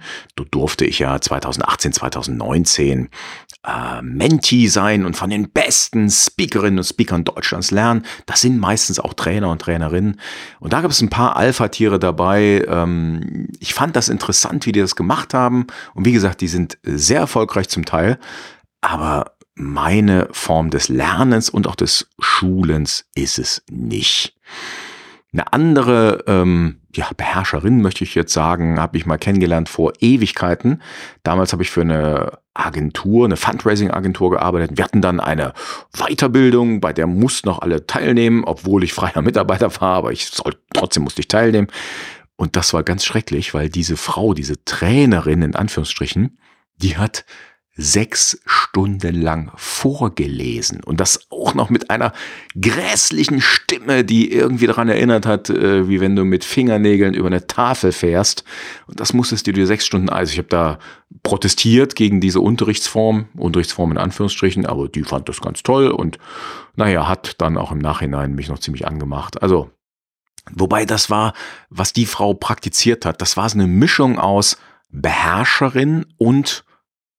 Durfte 0.51 0.85
ich 0.85 0.99
ja 0.99 1.19
2018, 1.19 1.91
2019 1.91 3.09
äh, 3.65 4.01
Menti 4.01 4.67
sein 4.67 5.05
und 5.05 5.15
von 5.17 5.29
den 5.29 5.49
besten 5.49 6.09
Speakerinnen 6.09 6.79
und 6.79 6.85
Speakern 6.85 7.25
Deutschlands 7.25 7.71
lernen. 7.71 8.05
Das 8.25 8.41
sind 8.41 8.59
meistens 8.59 8.99
auch 8.99 9.13
Trainer 9.13 9.49
und 9.49 9.61
Trainerinnen. 9.61 10.19
Und 10.59 10.73
da 10.73 10.81
gab 10.81 10.91
es 10.91 11.01
ein 11.01 11.09
paar 11.09 11.35
Alpha-Tiere 11.35 11.99
dabei. 11.99 12.63
Ähm, 12.67 13.49
ich 13.59 13.73
fand 13.73 13.95
das 13.95 14.07
interessant, 14.07 14.65
wie 14.65 14.71
die 14.71 14.79
das 14.79 14.95
gemacht 14.95 15.33
haben. 15.33 15.67
Und 15.93 16.05
wie 16.05 16.13
gesagt, 16.13 16.41
die 16.41 16.47
sind 16.47 16.77
sehr 16.83 17.19
erfolgreich 17.19 17.67
zum 17.67 17.85
Teil. 17.85 18.17
Aber 18.81 19.33
meine 19.55 20.27
Form 20.31 20.69
des 20.69 20.89
Lernens 20.89 21.49
und 21.49 21.67
auch 21.67 21.75
des 21.75 22.07
Schulens 22.19 23.05
ist 23.15 23.39
es 23.39 23.63
nicht. 23.69 24.35
Eine 25.35 25.51
andere 25.51 26.23
ähm, 26.27 26.77
ja, 26.95 27.09
Beherrscherin, 27.17 27.81
möchte 27.81 28.05
ich 28.05 28.15
jetzt 28.15 28.31
sagen, 28.31 28.79
habe 28.79 28.95
ich 28.97 29.05
mal 29.05 29.17
kennengelernt 29.17 29.67
vor 29.67 29.91
Ewigkeiten. 29.99 30.81
Damals 31.23 31.51
habe 31.51 31.61
ich 31.61 31.71
für 31.71 31.81
eine 31.81 32.39
Agentur, 32.53 33.25
eine 33.25 33.35
Fundraising-Agentur 33.35 34.31
gearbeitet. 34.31 34.77
Wir 34.77 34.85
hatten 34.85 35.01
dann 35.01 35.19
eine 35.19 35.51
Weiterbildung, 35.91 36.79
bei 36.79 36.93
der 36.93 37.05
mussten 37.05 37.49
noch 37.49 37.59
alle 37.59 37.85
teilnehmen, 37.85 38.45
obwohl 38.45 38.85
ich 38.85 38.93
freier 38.93 39.21
Mitarbeiter 39.21 39.69
war, 39.81 39.95
aber 39.95 40.13
ich 40.13 40.27
soll, 40.27 40.55
trotzdem 40.73 41.03
musste 41.03 41.19
ich 41.19 41.27
teilnehmen. 41.27 41.67
Und 42.37 42.55
das 42.55 42.73
war 42.73 42.83
ganz 42.83 43.03
schrecklich, 43.03 43.53
weil 43.53 43.67
diese 43.67 43.97
Frau, 43.97 44.33
diese 44.33 44.63
Trainerin 44.63 45.41
in 45.41 45.55
Anführungsstrichen, 45.55 46.37
die 46.77 46.95
hat 46.95 47.25
sechs 47.77 48.39
Stunden 48.45 49.21
lang 49.21 49.51
vorgelesen 49.55 50.81
und 50.81 51.01
das 51.01 51.27
auch 51.29 51.53
noch 51.53 51.69
mit 51.69 51.89
einer 51.89 52.13
grässlichen 52.59 53.41
Stimme, 53.41 54.05
die 54.05 54.31
irgendwie 54.31 54.67
daran 54.67 54.87
erinnert 54.87 55.25
hat, 55.25 55.49
äh, 55.49 55.89
wie 55.89 55.99
wenn 55.99 56.15
du 56.15 56.23
mit 56.23 56.45
Fingernägeln 56.45 57.13
über 57.13 57.27
eine 57.27 57.47
Tafel 57.47 57.91
fährst. 57.91 58.45
Und 58.87 59.01
das 59.01 59.13
musstest 59.13 59.45
du 59.47 59.51
dir 59.51 59.67
sechs 59.67 59.85
Stunden, 59.85 60.09
also 60.09 60.31
ich 60.31 60.37
habe 60.37 60.47
da 60.47 60.79
protestiert 61.23 61.95
gegen 61.95 62.21
diese 62.21 62.39
Unterrichtsform, 62.39 63.27
Unterrichtsform 63.35 63.91
in 63.91 63.97
Anführungsstrichen, 63.97 64.65
aber 64.65 64.87
die 64.87 65.03
fand 65.03 65.27
das 65.27 65.41
ganz 65.41 65.61
toll 65.61 65.89
und 65.89 66.17
naja, 66.75 67.07
hat 67.07 67.41
dann 67.41 67.57
auch 67.57 67.71
im 67.71 67.79
Nachhinein 67.79 68.35
mich 68.35 68.47
noch 68.47 68.59
ziemlich 68.59 68.87
angemacht. 68.87 69.41
Also, 69.41 69.69
wobei 70.51 70.85
das 70.85 71.09
war, 71.09 71.33
was 71.69 71.93
die 71.93 72.05
Frau 72.05 72.33
praktiziert 72.33 73.05
hat, 73.05 73.21
das 73.21 73.35
war 73.35 73.49
so 73.49 73.57
eine 73.57 73.67
Mischung 73.67 74.17
aus 74.19 74.57
Beherrscherin 74.89 76.05
und 76.17 76.64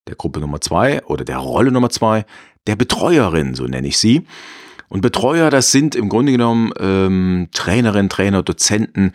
der 0.07 0.17
Gruppe 0.17 0.41
Nummer 0.41 0.61
zwei 0.61 1.03
oder 1.05 1.25
der 1.25 1.39
Rolle 1.39 1.73
Nummer 1.73 1.91
zwei, 1.91 2.25
der 2.67 2.77
Betreuerin, 2.77 3.55
so 3.55 3.65
nenne 3.65 3.89
ich 3.89 3.99
sie. 3.99 4.27
Und 4.89 5.01
Betreuer, 5.01 5.51
das 5.51 5.73
sind 5.73 5.95
im 5.97 6.09
Grunde 6.09 6.33
genommen 6.33 6.73
ähm, 6.79 7.49
Trainerinnen, 7.53 8.09
Trainer, 8.09 8.43
Dozenten, 8.43 9.13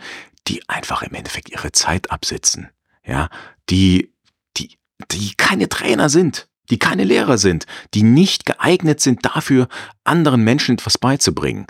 die 0.48 0.68
einfach 0.68 1.02
im 1.02 1.14
Endeffekt 1.14 1.50
ihre 1.50 1.72
Zeit 1.72 2.10
absitzen. 2.10 2.68
Ja, 3.06 3.30
die, 3.70 4.12
die, 4.56 4.76
die 5.10 5.32
keine 5.36 5.68
Trainer 5.68 6.08
sind, 6.08 6.48
die 6.70 6.78
keine 6.78 7.04
Lehrer 7.04 7.38
sind, 7.38 7.66
die 7.94 8.02
nicht 8.02 8.44
geeignet 8.44 9.00
sind 9.00 9.24
dafür, 9.24 9.68
anderen 10.04 10.44
Menschen 10.44 10.74
etwas 10.74 10.98
beizubringen. 10.98 11.66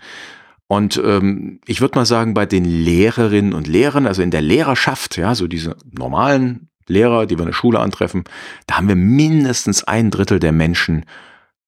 Und 0.67 1.01
ähm, 1.05 1.61
ich 1.67 1.81
würde 1.81 1.99
mal 1.99 2.07
sagen, 2.07 2.35
bei 2.35 2.47
den 2.47 2.65
Lehrerinnen 2.65 3.53
und 3.53 3.69
Lehrern, 3.69 4.07
also 4.07 4.23
in 4.23 4.31
der 4.31 4.43
Lehrerschaft, 4.43 5.17
ja, 5.17 5.35
so 5.35 5.47
diese 5.47 5.77
normalen 5.85 6.71
Lehrer, 6.87 7.27
die 7.27 7.37
wir 7.37 7.43
in 7.43 7.49
der 7.49 7.55
Schule 7.55 7.81
antreffen, 7.81 8.25
da 8.67 8.77
haben 8.77 8.89
wir 8.89 8.97
mindestens 8.97 9.85
ein 9.85 10.11
Drittel 10.11 10.39
der 10.39 10.53
Menschen, 10.53 11.05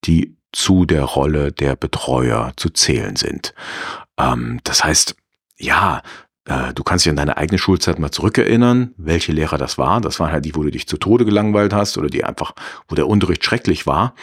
die 0.03 0.35
zu 0.51 0.85
der 0.85 1.03
Rolle 1.03 1.51
der 1.51 1.75
Betreuer 1.75 2.53
zu 2.55 2.69
zählen 2.69 3.15
sind. 3.15 3.53
Ähm, 4.17 4.59
das 4.63 4.83
heißt, 4.83 5.15
ja, 5.57 6.01
äh, 6.45 6.73
du 6.73 6.83
kannst 6.83 7.05
dich 7.05 7.09
an 7.09 7.17
deine 7.17 7.37
eigene 7.37 7.57
Schulzeit 7.57 7.99
mal 7.99 8.11
zurückerinnern, 8.11 8.93
welche 8.97 9.31
Lehrer 9.31 9.57
das 9.57 9.77
war. 9.77 9.99
Das 10.01 10.19
waren 10.19 10.31
halt 10.31 10.45
die, 10.45 10.55
wo 10.55 10.63
du 10.63 10.71
dich 10.71 10.87
zu 10.87 10.97
Tode 10.97 11.25
gelangweilt 11.25 11.73
hast 11.73 11.97
oder 11.97 12.07
die 12.07 12.23
einfach, 12.23 12.53
wo 12.87 12.95
der 12.95 13.07
Unterricht 13.07 13.43
schrecklich 13.43 13.85
war. 13.85 14.13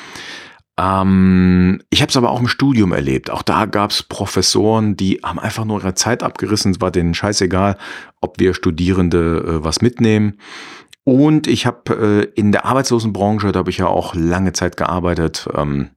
Ähm, 0.78 1.82
ich 1.90 2.00
habe 2.02 2.10
es 2.10 2.16
aber 2.16 2.30
auch 2.30 2.40
im 2.40 2.48
Studium 2.48 2.92
erlebt. 2.92 3.30
Auch 3.30 3.42
da 3.42 3.66
gab 3.66 3.90
es 3.90 4.02
Professoren, 4.02 4.96
die 4.96 5.20
haben 5.22 5.38
einfach 5.38 5.64
nur 5.64 5.80
ihre 5.80 5.94
Zeit 5.94 6.22
abgerissen. 6.22 6.72
Es 6.72 6.80
war 6.80 6.90
denen 6.90 7.14
scheißegal, 7.14 7.76
ob 8.20 8.38
wir 8.38 8.54
Studierende 8.54 9.60
äh, 9.60 9.64
was 9.64 9.82
mitnehmen. 9.82 10.38
Und 11.04 11.46
ich 11.46 11.66
habe 11.66 12.30
äh, 12.34 12.40
in 12.40 12.52
der 12.52 12.64
Arbeitslosenbranche, 12.64 13.52
da 13.52 13.60
habe 13.60 13.70
ich 13.70 13.78
ja 13.78 13.86
auch 13.86 14.14
lange 14.14 14.52
Zeit 14.52 14.76
gearbeitet, 14.76 15.48
ähm, 15.54 15.90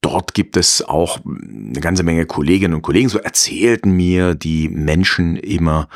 dort 0.00 0.34
gibt 0.34 0.56
es 0.56 0.82
auch 0.82 1.18
eine 1.24 1.80
ganze 1.80 2.04
Menge 2.04 2.26
Kolleginnen 2.26 2.74
und 2.74 2.82
Kollegen, 2.82 3.08
so 3.08 3.18
erzählten 3.18 3.90
mir 3.90 4.36
die 4.36 4.68
Menschen 4.68 5.36
immer, 5.36 5.88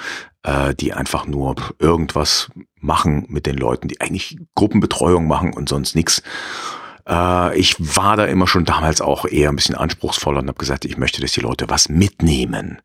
äh, 0.42 0.74
die 0.74 0.92
einfach 0.92 1.26
nur 1.26 1.54
irgendwas 1.78 2.50
machen 2.80 3.26
mit 3.28 3.46
den 3.46 3.56
Leuten, 3.56 3.86
die 3.86 4.00
eigentlich 4.00 4.38
Gruppenbetreuung 4.56 5.28
machen 5.28 5.54
und 5.54 5.68
sonst 5.68 5.94
nichts. 5.94 6.22
Äh, 7.08 7.58
ich 7.58 7.76
war 7.78 8.16
da 8.16 8.24
immer 8.26 8.46
schon 8.46 8.64
damals 8.64 9.00
auch 9.00 9.24
eher 9.24 9.48
ein 9.50 9.56
bisschen 9.56 9.74
anspruchsvoller 9.74 10.40
und 10.40 10.48
habe 10.48 10.58
gesagt, 10.58 10.84
ich 10.84 10.96
möchte, 10.96 11.20
dass 11.20 11.32
die 11.32 11.40
Leute 11.40 11.68
was 11.68 11.88
mitnehmen. 11.88 12.80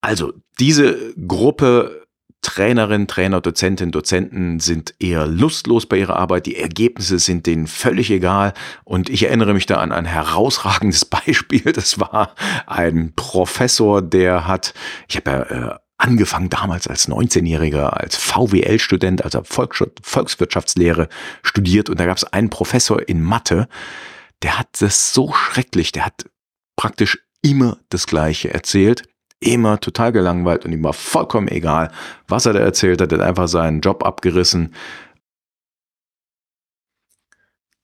Also 0.00 0.32
diese 0.58 1.14
Gruppe 1.26 2.06
Trainerinnen, 2.46 3.08
Trainer, 3.08 3.40
Dozentinnen, 3.40 3.90
Dozenten 3.90 4.60
sind 4.60 4.94
eher 5.00 5.26
lustlos 5.26 5.86
bei 5.86 5.98
ihrer 5.98 6.14
Arbeit. 6.14 6.46
Die 6.46 6.56
Ergebnisse 6.56 7.18
sind 7.18 7.44
denen 7.46 7.66
völlig 7.66 8.08
egal. 8.10 8.52
Und 8.84 9.10
ich 9.10 9.24
erinnere 9.24 9.52
mich 9.52 9.66
da 9.66 9.78
an 9.78 9.90
ein 9.90 10.04
herausragendes 10.04 11.04
Beispiel. 11.06 11.72
Das 11.72 11.98
war 11.98 12.34
ein 12.66 13.14
Professor, 13.16 14.00
der 14.00 14.46
hat, 14.46 14.74
ich 15.08 15.16
habe 15.16 15.30
ja 15.30 15.42
äh, 15.42 15.78
angefangen 15.98 16.50
damals 16.50 16.86
als 16.86 17.08
19-Jähriger, 17.08 17.88
als 17.88 18.16
VWL-Student, 18.16 19.24
also 19.24 19.42
Volkswirtschaftslehre 19.44 21.08
studiert. 21.42 21.88
Und 21.88 22.00
da 22.00 22.06
gab 22.06 22.16
es 22.16 22.24
einen 22.24 22.50
Professor 22.50 23.08
in 23.08 23.22
Mathe, 23.22 23.68
der 24.42 24.58
hat 24.58 24.68
das 24.80 25.14
so 25.14 25.32
schrecklich, 25.32 25.92
der 25.92 26.06
hat 26.06 26.26
praktisch 26.76 27.18
immer 27.42 27.78
das 27.88 28.06
Gleiche 28.06 28.52
erzählt 28.52 29.04
immer 29.40 29.78
total 29.80 30.12
gelangweilt 30.12 30.64
und 30.64 30.72
ihm 30.72 30.82
war 30.84 30.92
vollkommen 30.92 31.48
egal, 31.48 31.90
was 32.26 32.46
er 32.46 32.54
da 32.54 32.60
erzählt 32.60 33.00
hat. 33.00 33.12
Er 33.12 33.18
hat 33.18 33.26
einfach 33.26 33.48
seinen 33.48 33.80
Job 33.80 34.04
abgerissen. 34.04 34.74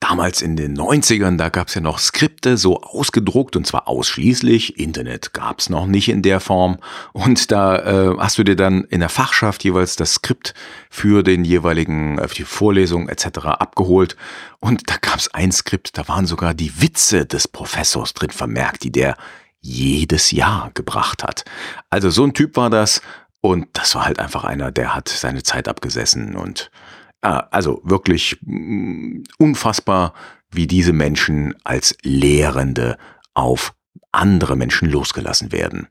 Damals 0.03 0.43
in 0.43 0.57
den 0.57 0.77
90ern, 0.77 1.37
da 1.37 1.49
gab 1.49 1.69
es 1.69 1.75
ja 1.75 1.81
noch 1.81 2.01
Skripte 2.01 2.57
so 2.57 2.81
ausgedruckt 2.81 3.55
und 3.55 3.69
zwar 3.69 3.87
ausschließlich. 3.87 4.77
Internet 4.81 5.33
gab 5.33 5.61
es 5.61 5.71
noch 5.71 5.87
nicht 5.87 6.09
in 6.09 6.23
der 6.23 6.41
Form. 6.41 6.79
Und 7.13 7.53
da 7.53 7.77
äh, 7.77 8.17
hast 8.19 8.37
du 8.37 8.43
dir 8.43 8.57
dann 8.57 8.83
in 8.83 8.99
der 8.99 9.09
Fachschaft 9.09 9.63
jeweils 9.63 9.95
das 9.95 10.15
Skript 10.15 10.55
für 10.91 11.23
den 11.23 11.45
jeweiligen, 11.45 12.19
für 12.19 12.35
die 12.35 12.43
Vorlesung 12.43 13.09
etc. 13.09 13.47
abgeholt. 13.47 14.17
Und 14.59 14.91
da 14.91 14.97
gab 15.01 15.19
es 15.19 15.33
ein 15.35 15.53
Skript, 15.53 15.97
da 15.97 16.09
waren 16.09 16.27
sogar 16.27 16.53
die 16.53 16.83
Witze 16.83 17.25
des 17.25 17.47
Professors 17.47 18.13
drin 18.13 18.31
vermerkt, 18.31 18.83
die 18.83 18.91
der 18.91 19.17
jedes 19.61 20.33
Jahr 20.33 20.73
gebracht 20.75 21.23
hat. 21.23 21.45
Also 21.91 22.11
so 22.11 22.25
ein 22.25 22.35
Typ 22.35 22.57
war 22.57 22.71
das 22.71 23.03
und 23.41 23.69
das 23.75 23.95
war 23.95 24.07
halt 24.07 24.19
einfach 24.19 24.43
einer, 24.43 24.73
der 24.73 24.97
hat 24.97 25.09
seine 25.09 25.45
Zeit 25.45 25.69
abgesessen 25.69 26.35
und 26.35 26.73
äh, 26.73 27.02
also 27.23 27.81
wirklich 27.85 28.37
mm, 28.43 29.23
unfassbar, 29.39 30.15
wie 30.51 30.67
diese 30.67 30.93
Menschen 30.93 31.55
als 31.65 31.97
Lehrende 32.03 32.99
auf 33.35 33.75
andere 34.11 34.57
Menschen 34.57 34.91
losgelassen 34.91 35.53
werden. 35.53 35.89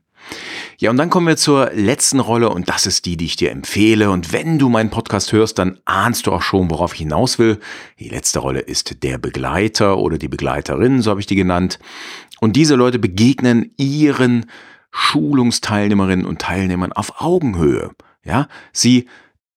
Ja, 0.78 0.90
und 0.90 0.96
dann 0.96 1.10
kommen 1.10 1.26
wir 1.26 1.36
zur 1.36 1.70
letzten 1.72 2.20
Rolle 2.20 2.48
und 2.50 2.68
das 2.68 2.86
ist 2.86 3.06
die, 3.06 3.16
die 3.16 3.24
ich 3.24 3.36
dir 3.36 3.50
empfehle. 3.50 4.10
Und 4.10 4.32
wenn 4.32 4.58
du 4.58 4.68
meinen 4.68 4.90
Podcast 4.90 5.32
hörst, 5.32 5.58
dann 5.58 5.78
ahnst 5.84 6.26
du 6.26 6.32
auch 6.32 6.42
schon, 6.42 6.70
worauf 6.70 6.94
ich 6.94 7.00
hinaus 7.00 7.38
will. 7.38 7.58
Die 7.98 8.08
letzte 8.08 8.38
Rolle 8.38 8.60
ist 8.60 9.02
der 9.02 9.18
Begleiter 9.18 9.98
oder 9.98 10.18
die 10.18 10.28
Begleiterin, 10.28 11.02
so 11.02 11.10
habe 11.10 11.20
ich 11.20 11.26
die 11.26 11.36
genannt. 11.36 11.78
Und 12.40 12.54
diese 12.54 12.74
Leute 12.74 12.98
begegnen 12.98 13.72
ihren 13.76 14.46
Schulungsteilnehmerinnen 14.90 16.26
und 16.26 16.40
Teilnehmern 16.40 16.92
auf 16.92 17.20
Augenhöhe. 17.20 17.90
Ja, 18.24 18.48
sie 18.72 19.08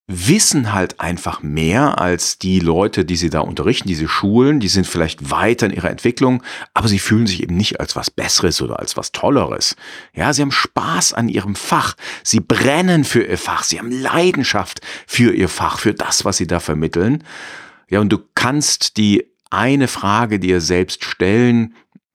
wissen 0.07 0.71
halt 0.71 1.00
einfach 1.00 1.41
mehr 1.41 2.00
als 2.00 2.38
die 2.38 2.59
Leute, 2.59 3.05
die 3.05 3.15
sie 3.15 3.31
da 3.31 3.39
unterrichten, 3.39 3.88
diese 3.88 4.07
Schulen, 4.07 4.59
die 4.59 4.67
sind 4.67 4.85
vielleicht 4.85 5.31
weiter 5.31 5.65
in 5.65 5.74
ihrer 5.74 5.89
Entwicklung, 5.89 6.43
aber 6.75 6.88
sie 6.88 7.00
fühlen 7.00 7.25
sich 7.25 7.41
eben 7.41 7.57
nicht 7.57 7.79
als 7.79 7.95
was 7.95 8.12
Besseres 8.12 8.62
oder 8.62 8.80
als 8.80 8.97
was 8.97 9.12
Tolleres. 9.12 9.75
Ja, 10.13 10.32
sie 10.32 10.43
haben 10.43 10.51
Spaß 10.51 11.13
an 11.13 11.27
ihrem 11.27 11.56
Fach, 11.56 11.95
sie 12.23 12.39
brennen 12.39 13.03
für 13.03 13.23
ihr 13.23 13.39
Fach, 13.39 13.63
sie 13.63 13.80
haben 13.80 13.89
Leidenschaft 13.89 14.82
für 15.08 15.34
ihr 15.34 15.49
Fach, 15.49 15.80
für 15.80 15.95
das, 15.95 16.23
was 16.23 16.38
sie 16.38 16.47
da 16.47 16.60
vermitteln. 16.60 17.23
Ja, 17.89 17.99
und 17.99 18.10
du 18.10 18.19
kannst 18.36 18.97
die 18.97 19.25
eine 19.49 19.88
Frage 19.88 20.39
dir 20.39 20.62
selbst 20.62 21.03
stellen, 21.03 21.73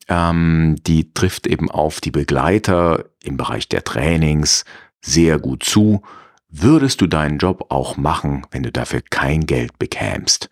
ähm, 0.08 0.76
die 0.86 1.12
trifft 1.12 1.48
eben 1.48 1.70
auf 1.70 2.00
die 2.00 2.10
Begleiter 2.12 3.06
im 3.22 3.36
Bereich 3.36 3.68
der 3.68 3.82
Trainings 3.82 4.64
sehr 5.00 5.38
gut 5.40 5.64
zu 5.64 6.02
würdest 6.50 7.00
du 7.00 7.06
deinen 7.06 7.38
Job 7.38 7.66
auch 7.68 7.96
machen, 7.96 8.46
wenn 8.50 8.62
du 8.62 8.72
dafür 8.72 9.00
kein 9.08 9.46
Geld 9.46 9.78
bekämst? 9.78 10.50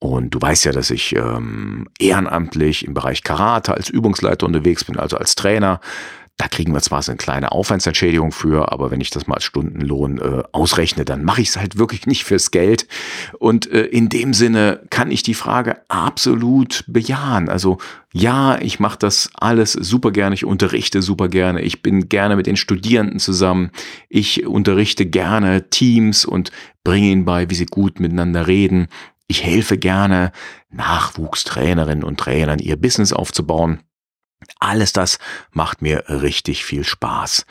Und 0.00 0.30
du 0.30 0.40
weißt 0.40 0.64
ja, 0.64 0.72
dass 0.72 0.90
ich 0.90 1.16
ähm, 1.16 1.88
ehrenamtlich 1.98 2.86
im 2.86 2.94
Bereich 2.94 3.24
Karate 3.24 3.74
als 3.74 3.88
Übungsleiter 3.88 4.46
unterwegs 4.46 4.84
bin, 4.84 4.96
also 4.96 5.16
als 5.16 5.34
Trainer. 5.34 5.80
Da 6.38 6.46
kriegen 6.46 6.72
wir 6.72 6.80
zwar 6.80 7.02
so 7.02 7.10
eine 7.10 7.16
kleine 7.16 7.50
Aufwandsentschädigung 7.50 8.30
für, 8.30 8.70
aber 8.70 8.92
wenn 8.92 9.00
ich 9.00 9.10
das 9.10 9.26
mal 9.26 9.34
als 9.34 9.44
Stundenlohn 9.44 10.18
äh, 10.18 10.44
ausrechne, 10.52 11.04
dann 11.04 11.24
mache 11.24 11.42
ich 11.42 11.48
es 11.48 11.56
halt 11.56 11.78
wirklich 11.78 12.06
nicht 12.06 12.22
fürs 12.22 12.52
Geld. 12.52 12.86
Und 13.40 13.68
äh, 13.72 13.86
in 13.86 14.08
dem 14.08 14.32
Sinne 14.32 14.80
kann 14.88 15.10
ich 15.10 15.24
die 15.24 15.34
Frage 15.34 15.82
absolut 15.88 16.84
bejahen. 16.86 17.48
Also 17.48 17.78
ja, 18.12 18.56
ich 18.60 18.78
mache 18.78 18.98
das 19.00 19.30
alles 19.34 19.72
super 19.72 20.12
gerne, 20.12 20.36
ich 20.36 20.44
unterrichte 20.44 21.02
super 21.02 21.28
gerne, 21.28 21.60
ich 21.60 21.82
bin 21.82 22.08
gerne 22.08 22.36
mit 22.36 22.46
den 22.46 22.56
Studierenden 22.56 23.18
zusammen, 23.18 23.72
ich 24.08 24.46
unterrichte 24.46 25.06
gerne 25.06 25.68
Teams 25.70 26.24
und 26.24 26.52
bringe 26.84 27.08
ihnen 27.08 27.24
bei, 27.24 27.50
wie 27.50 27.56
sie 27.56 27.66
gut 27.66 27.98
miteinander 27.98 28.46
reden. 28.46 28.86
Ich 29.26 29.42
helfe 29.42 29.76
gerne 29.76 30.30
Nachwuchstrainerinnen 30.70 32.04
und 32.04 32.20
Trainern, 32.20 32.60
ihr 32.60 32.76
Business 32.76 33.12
aufzubauen. 33.12 33.80
Alles 34.58 34.92
das 34.92 35.18
macht 35.52 35.82
mir 35.82 36.04
richtig 36.08 36.64
viel 36.64 36.84
Spaß. 36.84 37.46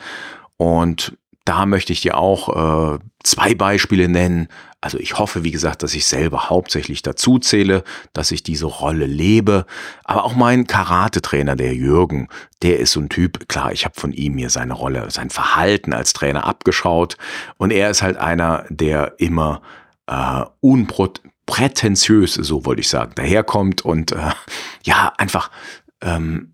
Und 0.56 1.16
da 1.44 1.64
möchte 1.64 1.94
ich 1.94 2.02
dir 2.02 2.18
auch 2.18 2.94
äh, 2.94 2.98
zwei 3.22 3.54
Beispiele 3.54 4.08
nennen. 4.08 4.48
Also 4.82 4.98
ich 4.98 5.18
hoffe, 5.18 5.44
wie 5.44 5.50
gesagt, 5.50 5.82
dass 5.82 5.94
ich 5.94 6.04
selber 6.04 6.50
hauptsächlich 6.50 7.00
dazu 7.00 7.38
zähle, 7.38 7.84
dass 8.12 8.32
ich 8.32 8.42
diese 8.42 8.66
Rolle 8.66 9.06
lebe. 9.06 9.64
Aber 10.04 10.24
auch 10.24 10.34
mein 10.34 10.66
Karate-Trainer, 10.66 11.56
der 11.56 11.74
Jürgen, 11.74 12.28
der 12.62 12.78
ist 12.78 12.92
so 12.92 13.00
ein 13.00 13.08
Typ. 13.08 13.48
Klar, 13.48 13.72
ich 13.72 13.86
habe 13.86 13.98
von 13.98 14.12
ihm 14.12 14.34
mir 14.34 14.50
seine 14.50 14.74
Rolle, 14.74 15.10
sein 15.10 15.30
Verhalten 15.30 15.94
als 15.94 16.12
Trainer 16.12 16.44
abgeschaut. 16.44 17.16
Und 17.56 17.70
er 17.70 17.88
ist 17.88 18.02
halt 18.02 18.18
einer, 18.18 18.66
der 18.68 19.14
immer 19.18 19.62
äh, 20.06 20.44
unprätentiös, 20.60 22.34
so 22.34 22.66
wollte 22.66 22.80
ich 22.80 22.88
sagen, 22.88 23.12
daherkommt 23.14 23.82
und 23.82 24.12
äh, 24.12 24.32
ja, 24.84 25.14
einfach 25.16 25.50
ähm, 26.02 26.52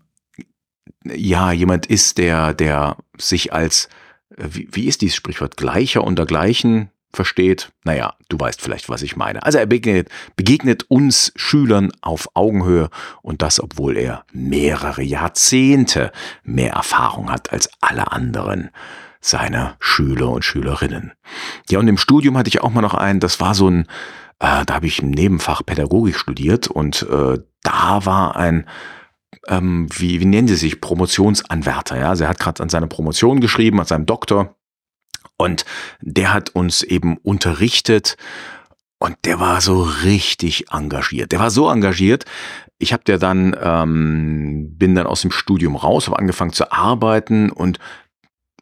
ja 1.13 1.51
jemand 1.51 1.85
ist, 1.85 2.17
der, 2.17 2.53
der 2.53 2.97
sich 3.17 3.53
als, 3.53 3.89
äh, 4.37 4.45
wie, 4.49 4.67
wie 4.71 4.87
ist 4.87 5.01
dieses 5.01 5.15
Sprichwort, 5.15 5.57
gleicher 5.57 6.03
unter 6.03 6.25
gleichen 6.25 6.89
versteht, 7.15 7.71
naja, 7.83 8.13
du 8.29 8.39
weißt 8.39 8.61
vielleicht, 8.61 8.89
was 8.89 9.01
ich 9.01 9.15
meine. 9.15 9.43
Also 9.43 9.57
er 9.57 9.65
begegnet, 9.65 10.09
begegnet 10.35 10.83
uns 10.89 11.31
Schülern 11.35 11.91
auf 12.01 12.29
Augenhöhe 12.33 12.89
und 13.21 13.41
das, 13.41 13.59
obwohl 13.59 13.97
er 13.97 14.25
mehrere 14.33 15.01
Jahrzehnte 15.01 16.11
mehr 16.43 16.73
Erfahrung 16.73 17.31
hat 17.31 17.51
als 17.51 17.69
alle 17.81 18.11
anderen 18.11 18.69
seiner 19.21 19.75
Schüler 19.79 20.29
und 20.29 20.45
Schülerinnen. 20.45 21.13
Ja, 21.69 21.79
und 21.79 21.87
im 21.87 21.97
Studium 21.97 22.37
hatte 22.37 22.49
ich 22.49 22.61
auch 22.61 22.69
mal 22.69 22.81
noch 22.81 22.93
einen, 22.93 23.19
das 23.19 23.39
war 23.39 23.55
so 23.55 23.69
ein, 23.69 23.87
äh, 24.39 24.65
da 24.65 24.75
habe 24.75 24.85
ich 24.85 25.01
im 25.01 25.09
Nebenfach 25.09 25.65
Pädagogik 25.65 26.17
studiert 26.17 26.67
und 26.67 27.03
äh, 27.09 27.39
da 27.63 28.05
war 28.05 28.35
ein 28.35 28.67
ähm, 29.47 29.87
wie, 29.91 30.19
wie 30.19 30.25
nennen 30.25 30.47
sie 30.47 30.55
sich, 30.55 30.81
Promotionsanwärter. 30.81 31.97
Ja? 31.97 32.09
Also 32.09 32.23
er 32.23 32.29
hat 32.29 32.39
gerade 32.39 32.63
an 32.63 32.69
seiner 32.69 32.87
Promotion 32.87 33.39
geschrieben, 33.39 33.79
an 33.79 33.85
seinem 33.85 34.05
Doktor. 34.05 34.55
Und 35.37 35.65
der 36.01 36.33
hat 36.33 36.49
uns 36.51 36.81
eben 36.81 37.17
unterrichtet 37.17 38.15
und 38.99 39.17
der 39.25 39.39
war 39.39 39.59
so 39.59 39.83
richtig 40.03 40.71
engagiert. 40.71 41.31
Der 41.31 41.39
war 41.39 41.49
so 41.49 41.69
engagiert. 41.69 42.25
Ich 42.77 42.93
habe 42.93 43.03
der 43.03 43.17
dann 43.17 43.55
ähm, 43.61 44.77
bin 44.77 44.95
dann 44.95 45.07
aus 45.07 45.21
dem 45.21 45.31
Studium 45.31 45.75
raus, 45.75 46.07
habe 46.07 46.19
angefangen 46.19 46.53
zu 46.53 46.71
arbeiten 46.71 47.49
und 47.49 47.79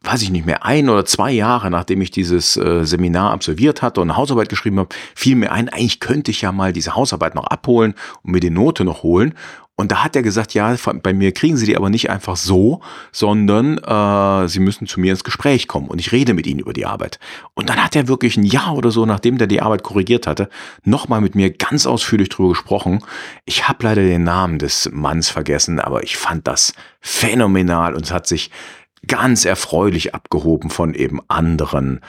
weiß 0.03 0.21
ich 0.21 0.31
nicht 0.31 0.45
mehr, 0.45 0.65
ein 0.65 0.89
oder 0.89 1.05
zwei 1.05 1.31
Jahre, 1.31 1.71
nachdem 1.71 2.01
ich 2.01 2.11
dieses 2.11 2.57
äh, 2.57 2.85
Seminar 2.85 3.31
absolviert 3.31 3.81
hatte 3.81 4.01
und 4.01 4.11
eine 4.11 4.17
Hausarbeit 4.17 4.49
geschrieben 4.49 4.79
habe, 4.79 4.89
fiel 5.15 5.35
mir 5.35 5.51
ein, 5.51 5.69
eigentlich 5.69 6.01
könnte 6.01 6.29
ich 6.29 6.41
ja 6.41 6.51
mal 6.51 6.73
diese 6.73 6.95
Hausarbeit 6.95 7.35
noch 7.35 7.47
abholen 7.47 7.95
und 8.21 8.31
mir 8.31 8.41
die 8.41 8.49
Note 8.49 8.83
noch 8.83 9.03
holen. 9.03 9.33
Und 9.75 9.91
da 9.91 10.03
hat 10.03 10.15
er 10.15 10.21
gesagt, 10.21 10.53
ja, 10.53 10.75
bei 11.01 11.13
mir 11.13 11.31
kriegen 11.31 11.57
Sie 11.57 11.65
die 11.65 11.75
aber 11.75 11.89
nicht 11.89 12.11
einfach 12.11 12.35
so, 12.35 12.81
sondern 13.11 13.79
äh, 13.79 14.47
Sie 14.47 14.59
müssen 14.59 14.85
zu 14.85 14.99
mir 14.99 15.11
ins 15.11 15.23
Gespräch 15.23 15.67
kommen 15.67 15.87
und 15.87 15.99
ich 15.99 16.11
rede 16.11 16.35
mit 16.35 16.45
Ihnen 16.45 16.59
über 16.59 16.73
die 16.73 16.85
Arbeit. 16.85 17.17
Und 17.55 17.69
dann 17.69 17.83
hat 17.83 17.95
er 17.95 18.07
wirklich 18.07 18.37
ein 18.37 18.43
Jahr 18.43 18.75
oder 18.75 18.91
so, 18.91 19.07
nachdem 19.07 19.39
der 19.39 19.47
die 19.47 19.61
Arbeit 19.61 19.81
korrigiert 19.81 20.27
hatte, 20.27 20.49
nochmal 20.83 21.21
mit 21.21 21.33
mir 21.33 21.49
ganz 21.49 21.87
ausführlich 21.87 22.29
drüber 22.29 22.49
gesprochen. 22.49 23.03
Ich 23.45 23.67
habe 23.67 23.83
leider 23.83 24.03
den 24.03 24.23
Namen 24.23 24.59
des 24.59 24.89
Manns 24.93 25.29
vergessen, 25.29 25.79
aber 25.79 26.03
ich 26.03 26.17
fand 26.17 26.47
das 26.47 26.73
phänomenal 27.01 27.95
und 27.95 28.03
es 28.03 28.11
hat 28.11 28.27
sich 28.27 28.51
ganz 29.07 29.45
erfreulich 29.45 30.15
abgehoben 30.15 30.69
von 30.69 30.93
eben 30.93 31.19
anderen 31.27 32.01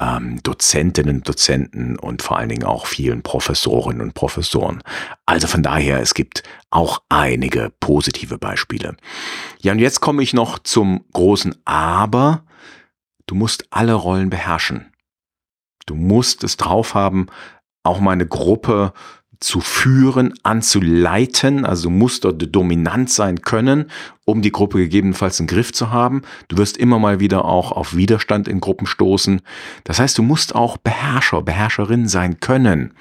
ähm, 0.00 0.42
Dozentinnen, 0.42 1.22
Dozenten 1.22 1.98
und 1.98 2.22
vor 2.22 2.38
allen 2.38 2.48
Dingen 2.48 2.64
auch 2.64 2.86
vielen 2.86 3.22
Professorinnen 3.22 4.00
und 4.00 4.14
Professoren. 4.14 4.82
Also 5.26 5.46
von 5.46 5.62
daher, 5.62 6.00
es 6.00 6.14
gibt 6.14 6.42
auch 6.70 7.02
einige 7.08 7.72
positive 7.80 8.38
Beispiele. 8.38 8.96
Ja, 9.60 9.72
und 9.72 9.78
jetzt 9.78 10.00
komme 10.00 10.22
ich 10.22 10.34
noch 10.34 10.58
zum 10.58 11.04
großen 11.12 11.56
Aber. 11.64 12.44
Du 13.26 13.34
musst 13.34 13.66
alle 13.70 13.94
Rollen 13.94 14.30
beherrschen. 14.30 14.92
Du 15.86 15.94
musst 15.94 16.44
es 16.44 16.56
drauf 16.56 16.94
haben, 16.94 17.26
auch 17.82 18.00
mal 18.00 18.12
eine 18.12 18.26
Gruppe 18.26 18.92
zu 19.42 19.60
führen, 19.60 20.34
anzuleiten. 20.42 21.64
Also 21.64 21.90
musst 21.90 22.24
dort 22.24 22.54
dominant 22.54 23.10
sein 23.10 23.42
können, 23.42 23.90
um 24.24 24.42
die 24.42 24.52
Gruppe 24.52 24.78
gegebenenfalls 24.78 25.40
im 25.40 25.46
Griff 25.46 25.72
zu 25.72 25.90
haben. 25.90 26.22
Du 26.48 26.56
wirst 26.56 26.76
immer 26.76 26.98
mal 26.98 27.20
wieder 27.20 27.44
auch 27.44 27.72
auf 27.72 27.96
Widerstand 27.96 28.48
in 28.48 28.60
Gruppen 28.60 28.86
stoßen. 28.86 29.40
Das 29.84 29.98
heißt, 29.98 30.16
du 30.18 30.22
musst 30.22 30.54
auch 30.54 30.76
Beherrscher, 30.76 31.42
Beherrscherin 31.42 32.08
sein 32.08 32.40
können. 32.40 32.94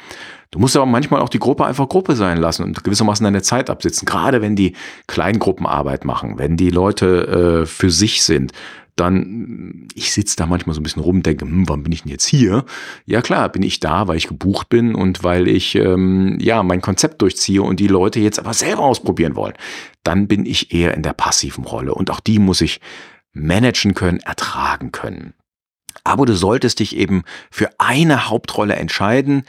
Du 0.52 0.60
musst 0.60 0.76
aber 0.76 0.86
manchmal 0.86 1.22
auch 1.22 1.30
die 1.30 1.40
Gruppe 1.40 1.66
einfach 1.66 1.88
Gruppe 1.88 2.18
sein 2.18 2.38
lassen 2.38 2.64
und 2.64 2.84
gewissermaßen 2.84 3.24
deine 3.24 3.42
Zeit 3.42 3.70
absitzen. 3.70 4.06
Gerade 4.06 4.42
wenn 4.42 4.58
die 4.58 4.76
Kleingruppenarbeit 5.08 6.04
machen, 6.04 6.38
wenn 6.38 6.58
die 6.58 6.70
Leute 6.70 7.62
äh, 7.62 7.66
für 7.66 7.90
sich 7.90 8.24
sind, 8.24 8.52
dann, 8.96 9.88
ich 9.96 10.12
sitze 10.14 10.36
da 10.36 10.46
manchmal 10.46 10.74
so 10.74 10.82
ein 10.82 10.84
bisschen 10.84 11.02
rum 11.02 11.18
und 11.18 11.26
denke, 11.26 11.46
hm, 11.46 11.68
warum 11.68 11.84
bin 11.84 11.92
ich 11.92 12.04
denn 12.04 12.12
jetzt 12.12 12.26
hier? 12.26 12.66
Ja 13.06 13.22
klar, 13.22 13.50
bin 13.50 13.64
ich 13.64 13.80
da, 13.80 14.08
weil 14.08 14.18
ich 14.18 14.28
gebucht 14.28 14.70
bin 14.70 14.96
und 14.96 15.24
weil 15.24 15.48
ich 15.48 15.76
ähm, 15.76 16.38
ja 16.40 16.64
mein 16.64 16.82
Konzept 16.82 17.22
durchziehe 17.22 17.62
und 17.62 17.80
die 17.80 17.88
Leute 17.88 18.20
jetzt 18.20 18.40
aber 18.40 18.54
selber 18.54 18.84
ausprobieren 18.84 19.36
wollen. 19.36 19.54
Dann 20.04 20.28
bin 20.28 20.46
ich 20.46 20.74
eher 20.74 20.94
in 20.94 21.04
der 21.04 21.14
passiven 21.14 21.64
Rolle 21.64 21.94
und 21.94 22.10
auch 22.10 22.20
die 22.20 22.40
muss 22.40 22.62
ich 22.62 22.80
managen 23.34 23.94
können, 23.94 24.20
ertragen 24.20 24.92
können. 24.92 25.34
Aber 26.04 26.26
du 26.26 26.36
solltest 26.36 26.80
dich 26.80 26.96
eben 26.96 27.24
für 27.50 27.70
eine 27.78 28.30
Hauptrolle 28.30 28.76
entscheiden. 28.76 29.44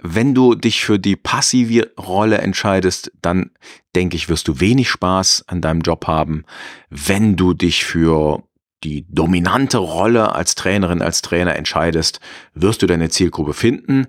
Wenn 0.00 0.34
du 0.34 0.54
dich 0.54 0.84
für 0.84 0.98
die 0.98 1.16
passive 1.16 1.92
Rolle 1.98 2.38
entscheidest, 2.38 3.12
dann 3.22 3.50
denke 3.94 4.16
ich, 4.16 4.28
wirst 4.28 4.48
du 4.48 4.58
wenig 4.58 4.90
Spaß 4.90 5.44
an 5.46 5.60
deinem 5.60 5.80
Job 5.80 6.06
haben. 6.06 6.44
Wenn 6.90 7.36
du 7.36 7.54
dich 7.54 7.84
für 7.84 8.42
die 8.84 9.06
dominante 9.08 9.78
Rolle 9.78 10.34
als 10.34 10.54
Trainerin, 10.54 11.02
als 11.02 11.22
Trainer 11.22 11.54
entscheidest, 11.54 12.20
wirst 12.54 12.82
du 12.82 12.86
deine 12.86 13.10
Zielgruppe 13.10 13.54
finden. 13.54 14.06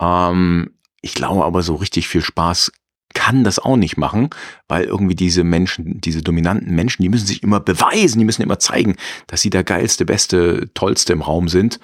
Ähm, 0.00 0.70
ich 1.02 1.14
glaube 1.14 1.44
aber, 1.44 1.62
so 1.62 1.76
richtig 1.76 2.08
viel 2.08 2.22
Spaß 2.22 2.72
kann 3.14 3.44
das 3.44 3.58
auch 3.58 3.76
nicht 3.76 3.96
machen, 3.96 4.28
weil 4.68 4.84
irgendwie 4.84 5.14
diese 5.14 5.42
Menschen, 5.42 6.00
diese 6.00 6.22
dominanten 6.22 6.74
Menschen, 6.74 7.02
die 7.02 7.08
müssen 7.08 7.26
sich 7.26 7.42
immer 7.42 7.60
beweisen, 7.60 8.18
die 8.18 8.24
müssen 8.24 8.42
immer 8.42 8.58
zeigen, 8.58 8.96
dass 9.26 9.40
sie 9.40 9.50
der 9.50 9.64
geilste, 9.64 10.04
beste, 10.04 10.70
tollste 10.74 11.14
im 11.14 11.22
Raum 11.22 11.48
sind. 11.48 11.80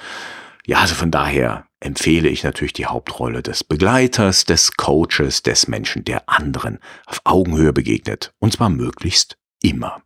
Ja, 0.66 0.80
also 0.80 0.94
von 0.94 1.10
daher 1.10 1.66
empfehle 1.80 2.28
ich 2.28 2.44
natürlich 2.44 2.74
die 2.74 2.86
Hauptrolle 2.86 3.42
des 3.42 3.64
Begleiters, 3.64 4.44
des 4.44 4.76
Coaches, 4.76 5.42
des 5.42 5.68
Menschen, 5.68 6.04
der 6.04 6.28
anderen 6.28 6.78
auf 7.06 7.20
Augenhöhe 7.24 7.72
begegnet. 7.72 8.34
Und 8.38 8.52
zwar 8.52 8.68
möglichst 8.68 9.38
immer. 9.62 10.02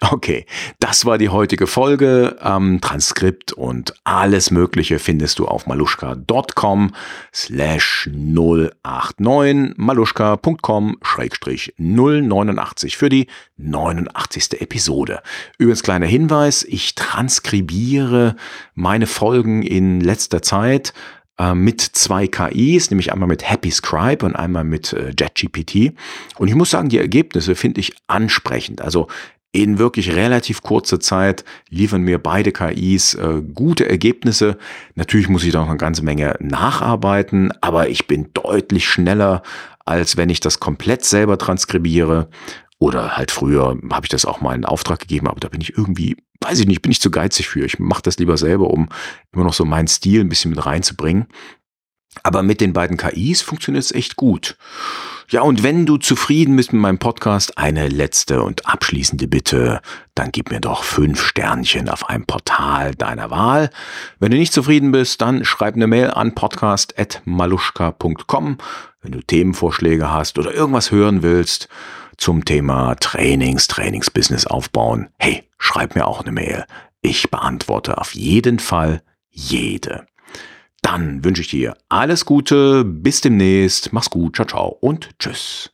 Okay, 0.00 0.44
das 0.80 1.06
war 1.06 1.18
die 1.18 1.28
heutige 1.28 1.68
Folge. 1.68 2.36
Ähm, 2.42 2.80
Transkript 2.80 3.52
und 3.52 3.94
alles 4.02 4.50
Mögliche 4.50 4.98
findest 4.98 5.38
du 5.38 5.46
auf 5.46 5.66
maluschka.com 5.66 6.92
slash 7.32 8.10
089 8.12 9.74
maluschka.com 9.76 10.98
schrägstrich 11.00 11.74
089 11.78 12.96
für 12.96 13.08
die 13.08 13.28
89. 13.56 14.60
Episode. 14.60 15.22
Übrigens 15.58 15.84
kleiner 15.84 16.06
Hinweis, 16.06 16.64
ich 16.64 16.96
transkribiere 16.96 18.34
meine 18.74 19.06
Folgen 19.06 19.62
in 19.62 20.00
letzter 20.00 20.42
Zeit 20.42 20.92
äh, 21.38 21.54
mit 21.54 21.80
zwei 21.80 22.28
KIs, 22.28 22.90
nämlich 22.90 23.12
einmal 23.12 23.28
mit 23.28 23.48
Happy 23.48 23.70
Scribe 23.70 24.24
und 24.24 24.36
einmal 24.36 24.64
mit 24.64 24.92
äh, 24.92 25.12
JetGPT. 25.18 25.94
Und 26.36 26.48
ich 26.48 26.54
muss 26.54 26.70
sagen, 26.70 26.88
die 26.88 26.98
Ergebnisse 26.98 27.54
finde 27.56 27.80
ich 27.80 27.92
ansprechend. 28.06 28.80
Also 28.80 29.08
in 29.54 29.78
wirklich 29.78 30.16
relativ 30.16 30.62
kurzer 30.62 30.98
Zeit 30.98 31.44
liefern 31.70 32.02
mir 32.02 32.18
beide 32.18 32.50
KIs 32.50 33.14
äh, 33.14 33.40
gute 33.54 33.88
Ergebnisse. 33.88 34.58
Natürlich 34.96 35.28
muss 35.28 35.44
ich 35.44 35.52
da 35.52 35.60
noch 35.60 35.68
eine 35.68 35.76
ganze 35.78 36.04
Menge 36.04 36.34
nacharbeiten, 36.40 37.52
aber 37.60 37.88
ich 37.88 38.08
bin 38.08 38.30
deutlich 38.34 38.88
schneller, 38.88 39.42
als 39.84 40.16
wenn 40.16 40.28
ich 40.28 40.40
das 40.40 40.58
komplett 40.58 41.04
selber 41.04 41.38
transkribiere. 41.38 42.28
Oder 42.80 43.16
halt 43.16 43.30
früher 43.30 43.78
habe 43.92 44.06
ich 44.06 44.10
das 44.10 44.24
auch 44.24 44.40
mal 44.40 44.56
in 44.56 44.64
Auftrag 44.64 44.98
gegeben, 44.98 45.28
aber 45.28 45.38
da 45.38 45.48
bin 45.48 45.60
ich 45.60 45.78
irgendwie, 45.78 46.16
weiß 46.40 46.58
ich 46.58 46.66
nicht, 46.66 46.82
bin 46.82 46.90
ich 46.90 47.00
zu 47.00 47.12
geizig 47.12 47.46
für. 47.46 47.64
Ich 47.64 47.78
mache 47.78 48.02
das 48.02 48.18
lieber 48.18 48.36
selber, 48.36 48.70
um 48.70 48.88
immer 49.30 49.44
noch 49.44 49.54
so 49.54 49.64
meinen 49.64 49.86
Stil 49.86 50.20
ein 50.20 50.28
bisschen 50.28 50.50
mit 50.50 50.66
reinzubringen. 50.66 51.26
Aber 52.24 52.42
mit 52.42 52.60
den 52.60 52.72
beiden 52.72 52.96
KIs 52.96 53.40
funktioniert 53.40 53.84
es 53.84 53.92
echt 53.92 54.16
gut. 54.16 54.56
Ja, 55.30 55.42
und 55.42 55.62
wenn 55.62 55.86
du 55.86 55.96
zufrieden 55.96 56.56
bist 56.56 56.72
mit 56.72 56.82
meinem 56.82 56.98
Podcast, 56.98 57.56
eine 57.58 57.88
letzte 57.88 58.42
und 58.42 58.66
abschließende 58.66 59.26
Bitte, 59.26 59.80
dann 60.14 60.30
gib 60.32 60.50
mir 60.50 60.60
doch 60.60 60.84
fünf 60.84 61.22
Sternchen 61.22 61.88
auf 61.88 62.06
einem 62.08 62.26
Portal 62.26 62.94
deiner 62.94 63.30
Wahl. 63.30 63.70
Wenn 64.18 64.30
du 64.30 64.36
nicht 64.36 64.52
zufrieden 64.52 64.92
bist, 64.92 65.22
dann 65.22 65.44
schreib 65.44 65.74
eine 65.74 65.86
Mail 65.86 66.10
an 66.10 66.34
podcast.maluschka.com, 66.34 68.58
wenn 69.02 69.12
du 69.12 69.22
Themenvorschläge 69.22 70.12
hast 70.12 70.38
oder 70.38 70.52
irgendwas 70.52 70.90
hören 70.90 71.22
willst 71.22 71.68
zum 72.16 72.44
Thema 72.44 72.94
Trainings, 72.96 73.66
Trainingsbusiness 73.66 74.46
aufbauen. 74.46 75.08
Hey, 75.18 75.48
schreib 75.58 75.94
mir 75.94 76.06
auch 76.06 76.20
eine 76.20 76.32
Mail. 76.32 76.64
Ich 77.00 77.30
beantworte 77.30 77.98
auf 77.98 78.14
jeden 78.14 78.58
Fall 78.58 79.02
jede. 79.30 80.06
Dann 80.84 81.24
wünsche 81.24 81.40
ich 81.40 81.48
dir 81.48 81.78
alles 81.88 82.26
Gute, 82.26 82.84
bis 82.84 83.22
demnächst, 83.22 83.94
mach's 83.94 84.10
gut, 84.10 84.36
ciao, 84.36 84.46
ciao 84.46 84.68
und 84.80 85.18
tschüss. 85.18 85.73